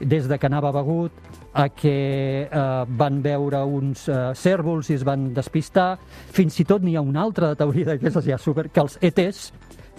des 0.00 0.24
de 0.30 0.38
que 0.40 0.48
anava 0.48 0.70
begut 0.72 1.12
a 1.52 1.68
que 1.68 2.48
eh, 2.48 2.84
van 2.96 3.20
veure 3.24 3.60
uns 3.68 4.06
eh, 4.08 4.30
cèrvols 4.34 4.88
i 4.90 4.96
es 4.96 5.04
van 5.04 5.28
despistar. 5.36 5.98
Fins 6.32 6.56
i 6.60 6.64
tot 6.64 6.80
n'hi 6.84 6.96
ha 6.96 7.04
una 7.04 7.20
altra 7.28 7.52
teoria 7.54 7.92
d'aquestes 7.92 8.24
ja 8.32 8.38
super, 8.40 8.70
que 8.72 8.80
els 8.80 8.96
ETs 9.04 9.50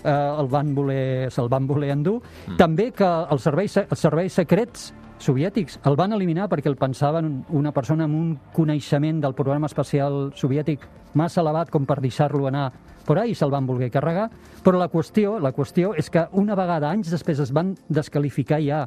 eh, 0.03 0.09
el 0.09 0.49
van 0.49 0.73
voler, 0.77 1.29
se'l 1.33 1.49
van 1.53 1.69
voler 1.69 1.93
endur. 1.93 2.17
Mm. 2.47 2.57
També 2.57 2.89
que 2.97 3.05
els 3.29 3.45
serveis, 3.45 3.77
se- 3.77 3.85
els 3.89 3.99
serveis 4.09 4.33
secrets 4.41 4.89
soviètics 5.19 5.79
el 5.89 5.95
van 5.97 6.13
eliminar 6.13 6.47
perquè 6.51 6.69
el 6.69 6.77
pensaven 6.77 7.45
una 7.49 7.73
persona 7.73 8.05
amb 8.05 8.15
un 8.15 8.29
coneixement 8.53 9.21
del 9.23 9.35
programa 9.37 9.67
espacial 9.67 10.31
soviètic 10.35 10.85
massa 11.17 11.41
elevat 11.41 11.71
com 11.73 11.85
per 11.85 11.99
deixar-lo 12.03 12.47
anar 12.47 12.71
per 13.07 13.17
ahí 13.21 13.33
se'l 13.33 13.51
van 13.53 13.65
voler 13.65 13.87
carregar, 13.89 14.27
però 14.63 14.77
la 14.77 14.89
qüestió, 14.91 15.37
la 15.39 15.53
qüestió 15.55 15.93
és 15.95 16.09
que 16.11 16.25
una 16.35 16.57
vegada, 16.59 16.91
anys 16.91 17.07
després, 17.13 17.39
es 17.39 17.53
van 17.55 17.71
descalificar 17.87 18.59
ja 18.59 18.81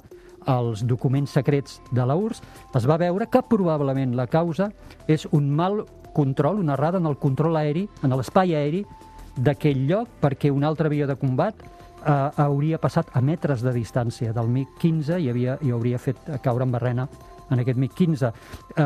els 0.48 0.84
documents 0.84 1.32
secrets 1.32 1.80
de 1.90 2.04
la 2.04 2.16
URSS, 2.16 2.44
es 2.76 2.88
va 2.88 2.98
veure 3.00 3.28
que 3.32 3.42
probablement 3.48 4.12
la 4.16 4.28
causa 4.28 4.70
és 5.08 5.26
un 5.32 5.48
mal 5.56 5.86
control, 6.12 6.60
una 6.60 6.76
errada 6.76 7.00
en 7.00 7.08
el 7.08 7.16
control 7.16 7.56
aeri, 7.56 7.86
en 8.04 8.12
l'espai 8.12 8.54
aeri 8.54 8.84
d'aquell 9.40 9.86
lloc, 9.88 10.08
perquè 10.20 10.52
un 10.52 10.64
altre 10.68 10.90
avió 10.90 11.06
de 11.08 11.16
combat 11.16 11.56
eh, 12.04 12.44
hauria 12.44 12.78
passat 12.78 13.10
a 13.14 13.20
metres 13.20 13.64
de 13.64 13.72
distància 13.74 14.34
del 14.36 14.48
MiG-15 14.48 15.20
i, 15.20 15.28
havia, 15.32 15.58
i 15.62 15.74
hauria 15.74 15.98
fet 15.98 16.30
caure 16.42 16.66
en 16.66 16.72
barrena 16.72 17.08
en 17.50 17.62
aquest 17.62 17.78
MiG-15. 17.78 18.30
Eh, 18.76 18.84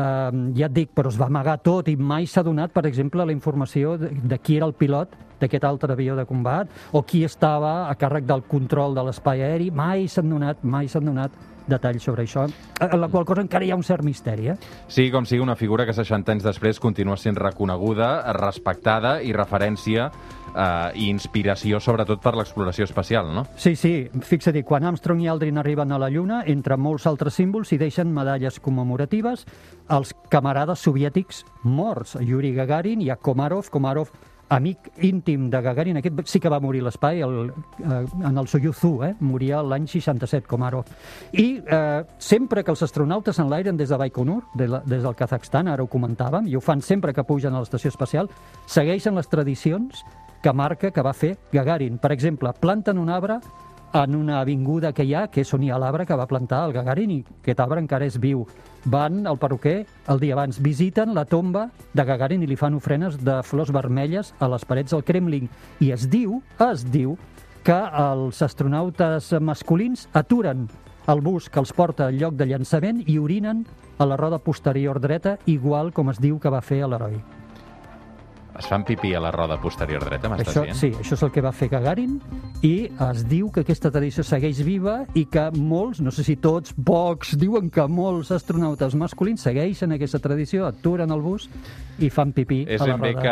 ja 0.57 0.69
et 0.69 0.75
dic, 0.75 0.91
però 0.95 1.11
es 1.11 1.19
va 1.19 1.29
amagar 1.29 1.59
tot 1.63 1.89
i 1.91 1.95
mai 1.95 2.27
s'ha 2.27 2.43
donat, 2.43 2.73
per 2.73 2.85
exemple, 2.89 3.25
la 3.25 3.35
informació 3.35 3.95
de, 4.01 4.09
de 4.09 4.39
qui 4.41 4.57
era 4.57 4.67
el 4.69 4.73
pilot 4.73 5.15
d'aquest 5.39 5.65
altre 5.67 5.93
avió 5.93 6.15
de 6.15 6.25
combat 6.25 6.69
o 6.95 7.03
qui 7.03 7.23
estava 7.27 7.89
a 7.89 7.95
càrrec 7.99 8.25
del 8.25 8.45
control 8.49 8.95
de 8.95 9.03
l'espai 9.05 9.43
aeri. 9.43 9.69
Mai 9.71 10.07
s'han 10.07 10.31
donat, 10.31 10.63
mai 10.63 10.89
s'han 10.89 11.05
donat 11.11 11.35
detalls 11.67 12.03
sobre 12.03 12.25
això, 12.25 12.45
en 12.45 13.01
la 13.01 13.09
qual 13.09 13.25
cosa 13.25 13.43
encara 13.43 13.65
hi 13.65 13.71
ha 13.71 13.77
un 13.79 13.83
cert 13.83 14.03
misteri. 14.05 14.49
Eh? 14.53 14.57
Sí, 14.87 15.09
com 15.11 15.25
sigui 15.25 15.43
una 15.43 15.55
figura 15.55 15.85
que 15.85 15.93
60 15.93 16.35
anys 16.35 16.45
després 16.45 16.79
continua 16.79 17.17
sent 17.17 17.37
reconeguda, 17.39 18.33
respectada 18.37 19.17
i 19.21 19.33
referència 19.33 20.09
eh, 20.55 20.91
i 20.95 21.09
inspiració 21.09 21.79
sobretot 21.83 22.21
per 22.23 22.35
l'exploració 22.37 22.87
espacial, 22.87 23.31
no? 23.33 23.45
Sí, 23.57 23.75
sí, 23.79 23.93
fixa-t'hi, 24.11 24.63
quan 24.67 24.85
Armstrong 24.87 25.23
i 25.23 25.29
Aldrin 25.31 25.59
arriben 25.61 25.91
a 25.91 25.99
la 26.01 26.09
Lluna, 26.13 26.43
entre 26.51 26.77
molts 26.77 27.07
altres 27.09 27.37
símbols, 27.39 27.73
hi 27.73 27.81
deixen 27.81 28.13
medalles 28.13 28.59
commemoratives 28.63 29.45
als 29.87 30.15
camarades 30.31 30.81
soviètics 30.85 31.43
morts, 31.63 32.15
Yuri 32.21 32.53
Gagarin 32.55 33.03
i 33.03 33.11
a 33.11 33.19
Komarov, 33.19 33.69
Komarov 33.73 34.13
amic 34.49 34.91
íntim 35.01 35.49
de 35.49 35.61
Gagarin, 35.61 35.97
aquest 35.97 36.21
sí 36.29 36.39
que 36.39 36.51
va 36.51 36.59
morir 36.61 36.83
l'espai 36.85 37.21
eh, 37.21 37.25
en 37.25 38.37
el 38.37 38.47
Soyuz 38.47 38.83
1, 38.83 39.07
eh? 39.07 39.13
moria 39.19 39.61
l'any 39.63 39.87
67, 39.89 40.45
Komarov. 40.47 40.85
I 41.33 41.47
eh, 41.65 42.03
sempre 42.19 42.63
que 42.63 42.73
els 42.73 42.83
astronautes 42.85 43.39
enlairen 43.41 43.77
des 43.77 43.89
de 43.89 43.97
Baikonur, 43.97 44.43
de 44.55 44.69
la, 44.69 44.81
des 44.85 45.03
del 45.03 45.17
Kazakhstan, 45.17 45.71
ara 45.71 45.83
ho 45.83 45.89
comentàvem, 45.91 46.47
i 46.47 46.55
ho 46.55 46.61
fan 46.61 46.81
sempre 46.81 47.13
que 47.13 47.25
pugen 47.25 47.55
a 47.55 47.63
l'estació 47.63 47.89
espacial, 47.93 48.29
segueixen 48.67 49.15
les 49.17 49.29
tradicions 49.29 50.05
que 50.43 50.53
marca 50.53 50.91
que 50.93 51.01
va 51.01 51.13
fer 51.13 51.35
Gagarin. 51.51 51.97
Per 51.97 52.11
exemple, 52.13 52.53
planten 52.61 52.99
un 53.01 53.09
arbre 53.09 53.39
en 54.03 54.15
una 54.15 54.41
avinguda 54.41 54.91
que 54.91 55.05
hi 55.07 55.13
ha, 55.15 55.27
que 55.31 55.45
és 55.45 55.53
on 55.55 55.63
hi 55.63 55.69
ha 55.71 55.79
l'arbre 55.79 56.05
que 56.05 56.17
va 56.19 56.27
plantar 56.27 56.65
el 56.67 56.73
Gagarin 56.75 57.13
i 57.13 57.19
aquest 57.23 57.61
arbre 57.63 57.79
encara 57.79 58.07
és 58.09 58.17
viu. 58.19 58.43
Van 58.91 59.23
al 59.25 59.39
perruquer 59.39 59.85
el 60.11 60.19
dia 60.19 60.35
abans, 60.35 60.59
visiten 60.61 61.13
la 61.15 61.23
tomba 61.25 61.69
de 61.93 62.03
Gagarin 62.03 62.43
i 62.43 62.49
li 62.49 62.57
fan 62.59 62.75
ofrenes 62.75 63.15
de 63.23 63.39
flors 63.47 63.71
vermelles 63.71 64.33
a 64.39 64.49
les 64.51 64.65
parets 64.67 64.91
del 64.91 65.05
Kremlin. 65.07 65.47
I 65.79 65.93
es 65.95 66.09
diu, 66.11 66.41
es 66.67 66.83
diu, 66.91 67.15
que 67.65 67.77
els 67.97 68.43
astronautes 68.45 69.31
masculins 69.41 70.05
aturen 70.13 70.67
el 71.07 71.21
bus 71.21 71.47
que 71.49 71.61
els 71.61 71.73
porta 71.73 72.09
al 72.09 72.19
lloc 72.19 72.35
de 72.37 72.49
llançament 72.51 73.01
i 73.07 73.17
orinen 73.21 73.63
a 73.97 74.05
la 74.05 74.19
roda 74.19 74.41
posterior 74.43 74.99
dreta, 74.99 75.37
igual 75.45 75.93
com 75.93 76.11
es 76.11 76.21
diu 76.21 76.37
que 76.41 76.51
va 76.51 76.61
fer 76.61 76.83
l'heroi. 76.85 77.17
Es 78.57 78.67
fan 78.71 78.85
pipí 78.87 79.13
a 79.13 79.19
la 79.19 79.31
roda 79.35 79.57
posterior 79.59 80.03
dreta, 80.05 80.29
m'estàs 80.31 80.53
Això, 80.53 80.61
dient? 80.63 80.77
sí, 80.79 80.89
això 80.95 81.17
és 81.17 81.23
el 81.27 81.31
que 81.35 81.41
va 81.43 81.51
fer 81.51 81.67
Gagarin 81.69 82.13
i 82.63 82.89
es 83.09 83.25
diu 83.27 83.49
que 83.51 83.65
aquesta 83.65 83.91
tradició 83.91 84.23
segueix 84.23 84.61
viva 84.63 85.01
i 85.13 85.25
que 85.31 85.49
molts, 85.57 85.99
no 86.01 86.11
sé 86.15 86.23
si 86.23 86.37
tots, 86.39 86.71
pocs, 86.73 87.35
diuen 87.41 87.69
que 87.69 87.83
molts 87.91 88.31
astronautes 88.31 88.95
masculins 88.95 89.43
segueixen 89.43 89.91
aquesta 89.91 90.19
tradició, 90.23 90.65
aturen 90.69 91.11
el 91.11 91.19
bus 91.25 91.49
i 91.99 92.09
fan 92.09 92.31
pipí 92.31 92.63
És 92.67 92.81
a 92.81 92.87
la 92.87 92.95
ben 92.95 93.01
bé 93.01 93.11
roda. 93.17 93.25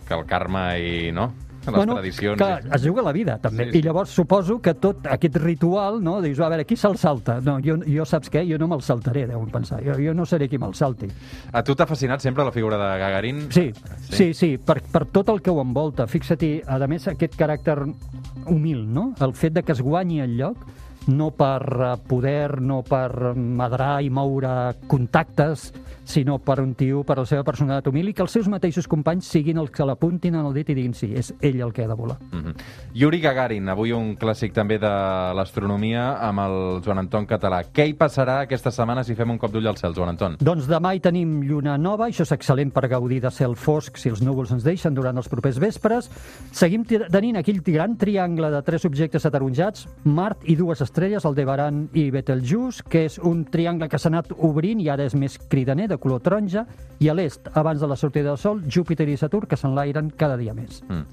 que, 0.00 0.06
que 0.08 0.14
el 0.20 0.24
karma 0.26 0.64
i, 0.78 1.12
no? 1.12 1.28
Les 1.74 1.86
tradicions... 1.86 2.38
Que 2.40 2.74
es 2.76 2.82
juga 2.86 3.02
la 3.02 3.12
vida, 3.12 3.38
també. 3.38 3.64
Sí, 3.66 3.70
Sí, 3.70 3.72
sí. 3.72 3.78
I 3.78 3.86
llavors 3.88 4.10
suposo 4.10 4.58
que 4.62 4.74
tot 4.74 5.06
aquest 5.06 5.36
ritual, 5.42 6.00
no? 6.02 6.20
Dius, 6.22 6.40
a 6.40 6.48
veure, 6.48 6.64
qui 6.64 6.76
se'l 6.76 6.96
salta? 6.96 7.40
No, 7.44 7.58
jo, 7.64 7.76
jo 7.86 8.04
saps 8.08 8.30
què? 8.32 8.44
Jo 8.48 8.58
no 8.58 8.68
me'l 8.70 8.82
saltaré, 8.82 9.26
deuen 9.28 9.50
pensar. 9.52 9.82
Jo, 9.84 9.98
jo 10.00 10.14
no 10.14 10.24
seré 10.26 10.48
qui 10.48 10.58
me'l 10.58 10.74
salti. 10.74 11.08
A 11.52 11.62
tu 11.62 11.74
t'ha 11.74 11.86
fascinat 11.86 12.20
sempre 12.24 12.44
la 12.44 12.52
figura 12.54 12.78
de 12.80 12.88
Gagarin? 12.98 13.44
Sí, 13.52 13.68
sí, 14.08 14.32
sí, 14.34 14.54
per, 14.58 14.80
per 14.92 15.04
tot 15.12 15.28
el 15.34 15.42
que 15.42 15.50
ho 15.50 15.60
envolta. 15.62 16.06
Fixa't-hi, 16.08 16.62
a 16.66 16.78
més, 16.88 17.08
aquest 17.12 17.36
caràcter 17.38 17.78
humil, 18.46 18.84
no? 18.92 19.12
El 19.20 19.34
fet 19.34 19.52
de 19.58 19.62
que 19.62 19.72
es 19.72 19.80
guanyi 19.84 20.20
el 20.24 20.36
lloc, 20.38 20.64
no 21.08 21.30
per 21.36 21.62
eh, 21.64 21.92
poder, 22.08 22.60
no 22.60 22.82
per 22.86 23.34
madrar 23.34 23.98
i 24.04 24.10
moure 24.10 24.76
contactes, 24.86 25.72
sinó 26.08 26.38
per 26.38 26.60
un 26.60 26.72
tio, 26.74 27.02
per 27.04 27.18
la 27.20 27.26
seva 27.28 27.44
personalitat 27.44 27.90
humil, 27.90 28.08
i 28.08 28.14
que 28.16 28.24
els 28.24 28.32
seus 28.32 28.48
mateixos 28.48 28.88
companys 28.88 29.28
siguin 29.28 29.58
els 29.60 29.72
que 29.74 29.84
l'apuntin 29.84 30.38
en 30.38 30.46
el 30.48 30.54
dit 30.56 30.70
i 30.72 30.76
diguin 30.78 30.94
sí, 30.96 31.10
és 31.12 31.34
ell 31.44 31.60
el 31.60 31.74
que 31.76 31.84
ha 31.84 31.88
de 31.88 31.96
volar. 31.96 32.16
Mm 32.32 32.38
-hmm. 32.44 32.54
Yuri 32.94 33.20
Gagarin, 33.20 33.68
avui 33.68 33.92
un 33.92 34.16
clàssic 34.16 34.52
també 34.52 34.78
de 34.78 34.88
l'astronomia 35.36 36.16
amb 36.28 36.38
el 36.40 36.82
Joan 36.82 36.98
Anton 36.98 37.26
Català. 37.26 37.62
Què 37.72 37.86
hi 37.86 37.94
passarà 37.94 38.40
aquesta 38.40 38.70
setmana 38.70 39.04
si 39.04 39.14
fem 39.14 39.30
un 39.30 39.38
cop 39.38 39.52
d'ull 39.52 39.66
al 39.66 39.76
cel, 39.76 39.94
Joan 39.94 40.08
Anton? 40.08 40.36
Doncs 40.40 40.66
demà 40.66 40.94
hi 40.94 41.00
tenim 41.00 41.42
lluna 41.42 41.76
nova, 41.76 42.06
això 42.06 42.22
és 42.22 42.32
excel·lent 42.32 42.72
per 42.72 42.88
gaudir 42.88 43.20
de 43.20 43.30
cel 43.30 43.54
fosc 43.54 43.98
si 43.98 44.08
els 44.08 44.22
núvols 44.22 44.50
ens 44.52 44.64
deixen 44.64 44.94
durant 44.94 45.16
els 45.16 45.28
propers 45.28 45.58
vespres. 45.58 46.10
Seguim 46.52 46.84
tenint 46.84 47.36
aquell 47.36 47.62
gran 47.62 47.96
triangle 47.96 48.50
de 48.50 48.62
tres 48.62 48.84
objectes 48.84 49.26
ataronjats, 49.26 49.86
Mart 50.04 50.38
i 50.44 50.56
dues 50.56 50.80
estrelles, 50.80 50.97
el 50.98 51.34
Debaran 51.34 51.88
i 51.94 52.10
Betelgeuse, 52.10 52.82
que 52.82 53.04
és 53.06 53.18
un 53.22 53.44
triangle 53.44 53.88
que 53.88 53.98
s'ha 53.98 54.08
anat 54.10 54.32
obrint 54.34 54.80
i 54.80 54.88
ara 54.88 55.04
és 55.04 55.14
més 55.14 55.38
cridaner, 55.38 55.88
de 55.88 55.96
color 55.96 56.20
taronja, 56.20 56.64
i 56.98 57.08
a 57.08 57.14
l'est, 57.14 57.48
abans 57.54 57.80
de 57.80 57.86
la 57.86 57.96
sortida 57.96 58.28
del 58.28 58.38
Sol, 58.38 58.62
Júpiter 58.66 59.08
i 59.08 59.16
Saturn, 59.16 59.46
que 59.46 59.56
s'enlairen 59.56 60.10
cada 60.10 60.36
dia 60.36 60.54
més. 60.54 60.82
Mm. 60.88 61.04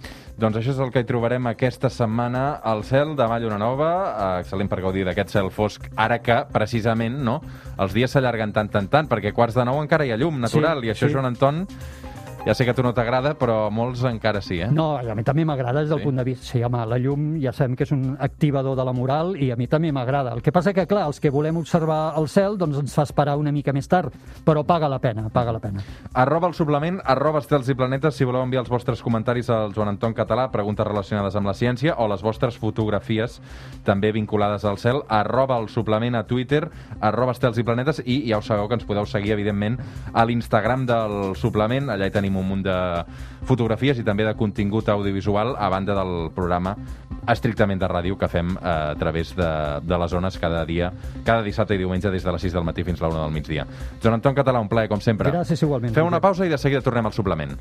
Doncs 0.41 0.57
això 0.57 0.73
és 0.73 0.79
el 0.79 0.91
que 0.91 1.03
hi 1.03 1.07
trobarem 1.07 1.45
aquesta 1.47 1.89
setmana 1.89 2.59
al 2.63 2.83
cel, 2.83 3.15
demà 3.15 3.37
lluna 3.39 3.59
nova, 3.61 3.91
eh, 4.09 4.41
excel·lent 4.43 4.71
per 4.71 4.81
gaudir 4.81 5.05
d'aquest 5.05 5.29
cel 5.37 5.51
fosc, 5.53 5.85
ara 5.95 6.19
que, 6.19 6.41
precisament, 6.51 7.21
no, 7.23 7.39
els 7.77 7.93
dies 7.93 8.11
s'allarguen 8.11 8.51
tant, 8.53 8.71
tant, 8.73 8.89
tant, 8.89 9.07
perquè 9.07 9.31
quarts 9.33 9.55
de 9.55 9.65
nou 9.65 9.81
encara 9.83 10.05
hi 10.05 10.11
ha 10.11 10.17
llum 10.17 10.41
natural, 10.41 10.81
Sí, 10.81 10.87
i 10.87 10.91
això, 10.91 11.07
sí. 11.07 11.13
Joan 11.13 11.29
Anton, 11.29 11.67
ja 12.45 12.53
sé 12.53 12.63
que 12.65 12.71
a 12.71 12.73
tu 12.77 12.83
no 12.83 12.93
t'agrada, 12.93 13.33
però 13.37 13.69
molts 13.73 14.03
encara 14.05 14.41
sí, 14.41 14.59
eh? 14.61 14.67
No, 14.71 14.97
a 14.97 15.15
mi 15.15 15.23
també 15.23 15.45
m'agrada 15.45 15.81
des 15.81 15.89
del 15.89 15.99
Sí? 15.99 16.03
punt 16.05 16.17
de 16.17 16.23
vista... 16.23 16.45
Sí, 16.45 16.63
home, 16.63 16.85
la 16.85 16.97
llum 17.01 17.39
ja 17.41 17.51
sabem 17.51 17.75
que 17.75 17.83
és 17.83 17.91
un 17.91 18.15
activador 18.19 18.75
de 18.77 18.83
la 18.85 18.93
moral 18.93 19.35
i 19.41 19.49
a 19.51 19.55
mi 19.55 19.67
també 19.67 19.91
m'agrada. 19.91 20.33
El 20.33 20.41
que 20.43 20.51
passa 20.51 20.73
que, 20.73 20.85
clar, 20.87 21.07
els 21.07 21.19
que 21.19 21.29
volem 21.33 21.57
observar 21.57 22.13
el 22.19 22.27
cel 22.29 22.57
doncs 22.57 22.77
ens 22.79 22.93
fa 22.93 23.03
esperar 23.03 23.35
una 23.37 23.51
mica 23.51 23.73
més 23.73 23.87
tard, 23.89 24.13
però 24.45 24.63
paga 24.65 24.87
la 24.89 24.99
pena, 24.99 25.29
paga 25.29 25.51
la 25.55 25.59
pena. 25.59 25.81
Arroba 26.13 26.47
el 26.47 26.53
suplement, 26.53 26.99
arroba 27.03 27.39
estels 27.39 27.69
i 27.69 27.75
planetes, 27.75 28.15
si 28.15 28.25
voleu 28.25 28.43
enviar 28.45 28.61
els 28.63 28.69
vostres 28.69 29.01
comentaris 29.01 29.49
al 29.49 29.73
Joan 29.73 29.89
Anton 29.95 30.13
Català, 30.13 30.49
preguntes 30.51 30.85
relacionades 30.85 31.35
amb 31.35 31.47
la 31.47 31.53
ciència 31.57 31.95
o 31.97 32.07
les 32.07 32.21
vostres 32.21 32.57
fotografies 32.57 33.41
també 33.83 34.11
vinculades 34.11 34.65
al 34.65 34.77
cel, 34.77 35.01
arroba 35.09 35.57
el 35.59 35.69
suplement 35.69 36.15
a 36.15 36.23
Twitter, 36.27 36.69
arroba 37.01 37.33
estels 37.33 37.57
i 37.57 37.63
planetes 37.63 38.01
i 38.05 38.21
ja 38.29 38.37
ho 38.37 38.41
sabeu 38.45 38.67
que 38.67 38.75
ens 38.79 38.85
podeu 38.85 39.05
seguir, 39.05 39.33
evidentment, 39.33 39.79
a 40.13 40.25
l'Instagram 40.25 40.85
del 40.85 41.35
suplement, 41.35 41.89
allà 41.89 42.05
hi 42.07 42.13
tenim 42.13 42.34
tenim 42.35 42.43
un 42.43 42.47
munt 42.47 42.63
de 42.63 43.05
fotografies 43.45 43.99
i 43.99 44.03
també 44.03 44.25
de 44.25 44.35
contingut 44.35 44.89
audiovisual 44.89 45.55
a 45.57 45.69
banda 45.69 45.95
del 45.95 46.31
programa 46.35 46.75
estrictament 47.31 47.79
de 47.79 47.87
ràdio 47.87 48.17
que 48.17 48.27
fem 48.27 48.55
eh, 48.55 48.91
a 48.91 48.95
través 48.99 49.35
de, 49.35 49.49
de 49.81 49.97
les 49.97 50.11
zones 50.11 50.37
cada 50.37 50.65
dia, 50.65 50.91
cada 51.23 51.43
dissabte 51.43 51.75
i 51.75 51.81
diumenge 51.81 52.11
des 52.11 52.23
de 52.23 52.31
les 52.31 52.41
6 52.41 52.53
del 52.53 52.63
matí 52.65 52.83
fins 52.83 53.01
a 53.01 53.07
la 53.07 53.15
1 53.15 53.23
del 53.23 53.33
migdia. 53.33 53.65
Joan 54.01 54.19
Anton 54.19 54.35
Català, 54.35 54.61
un 54.61 54.69
plaer, 54.69 54.89
com 54.89 55.01
sempre. 55.01 55.31
Gràcies 55.33 55.65
igualment. 55.65 55.93
Fem 55.95 56.05
una 56.05 56.21
pausa 56.21 56.45
i 56.45 56.53
de 56.53 56.61
seguida 56.61 56.85
tornem 56.85 57.09
al 57.09 57.15
suplement. 57.17 57.57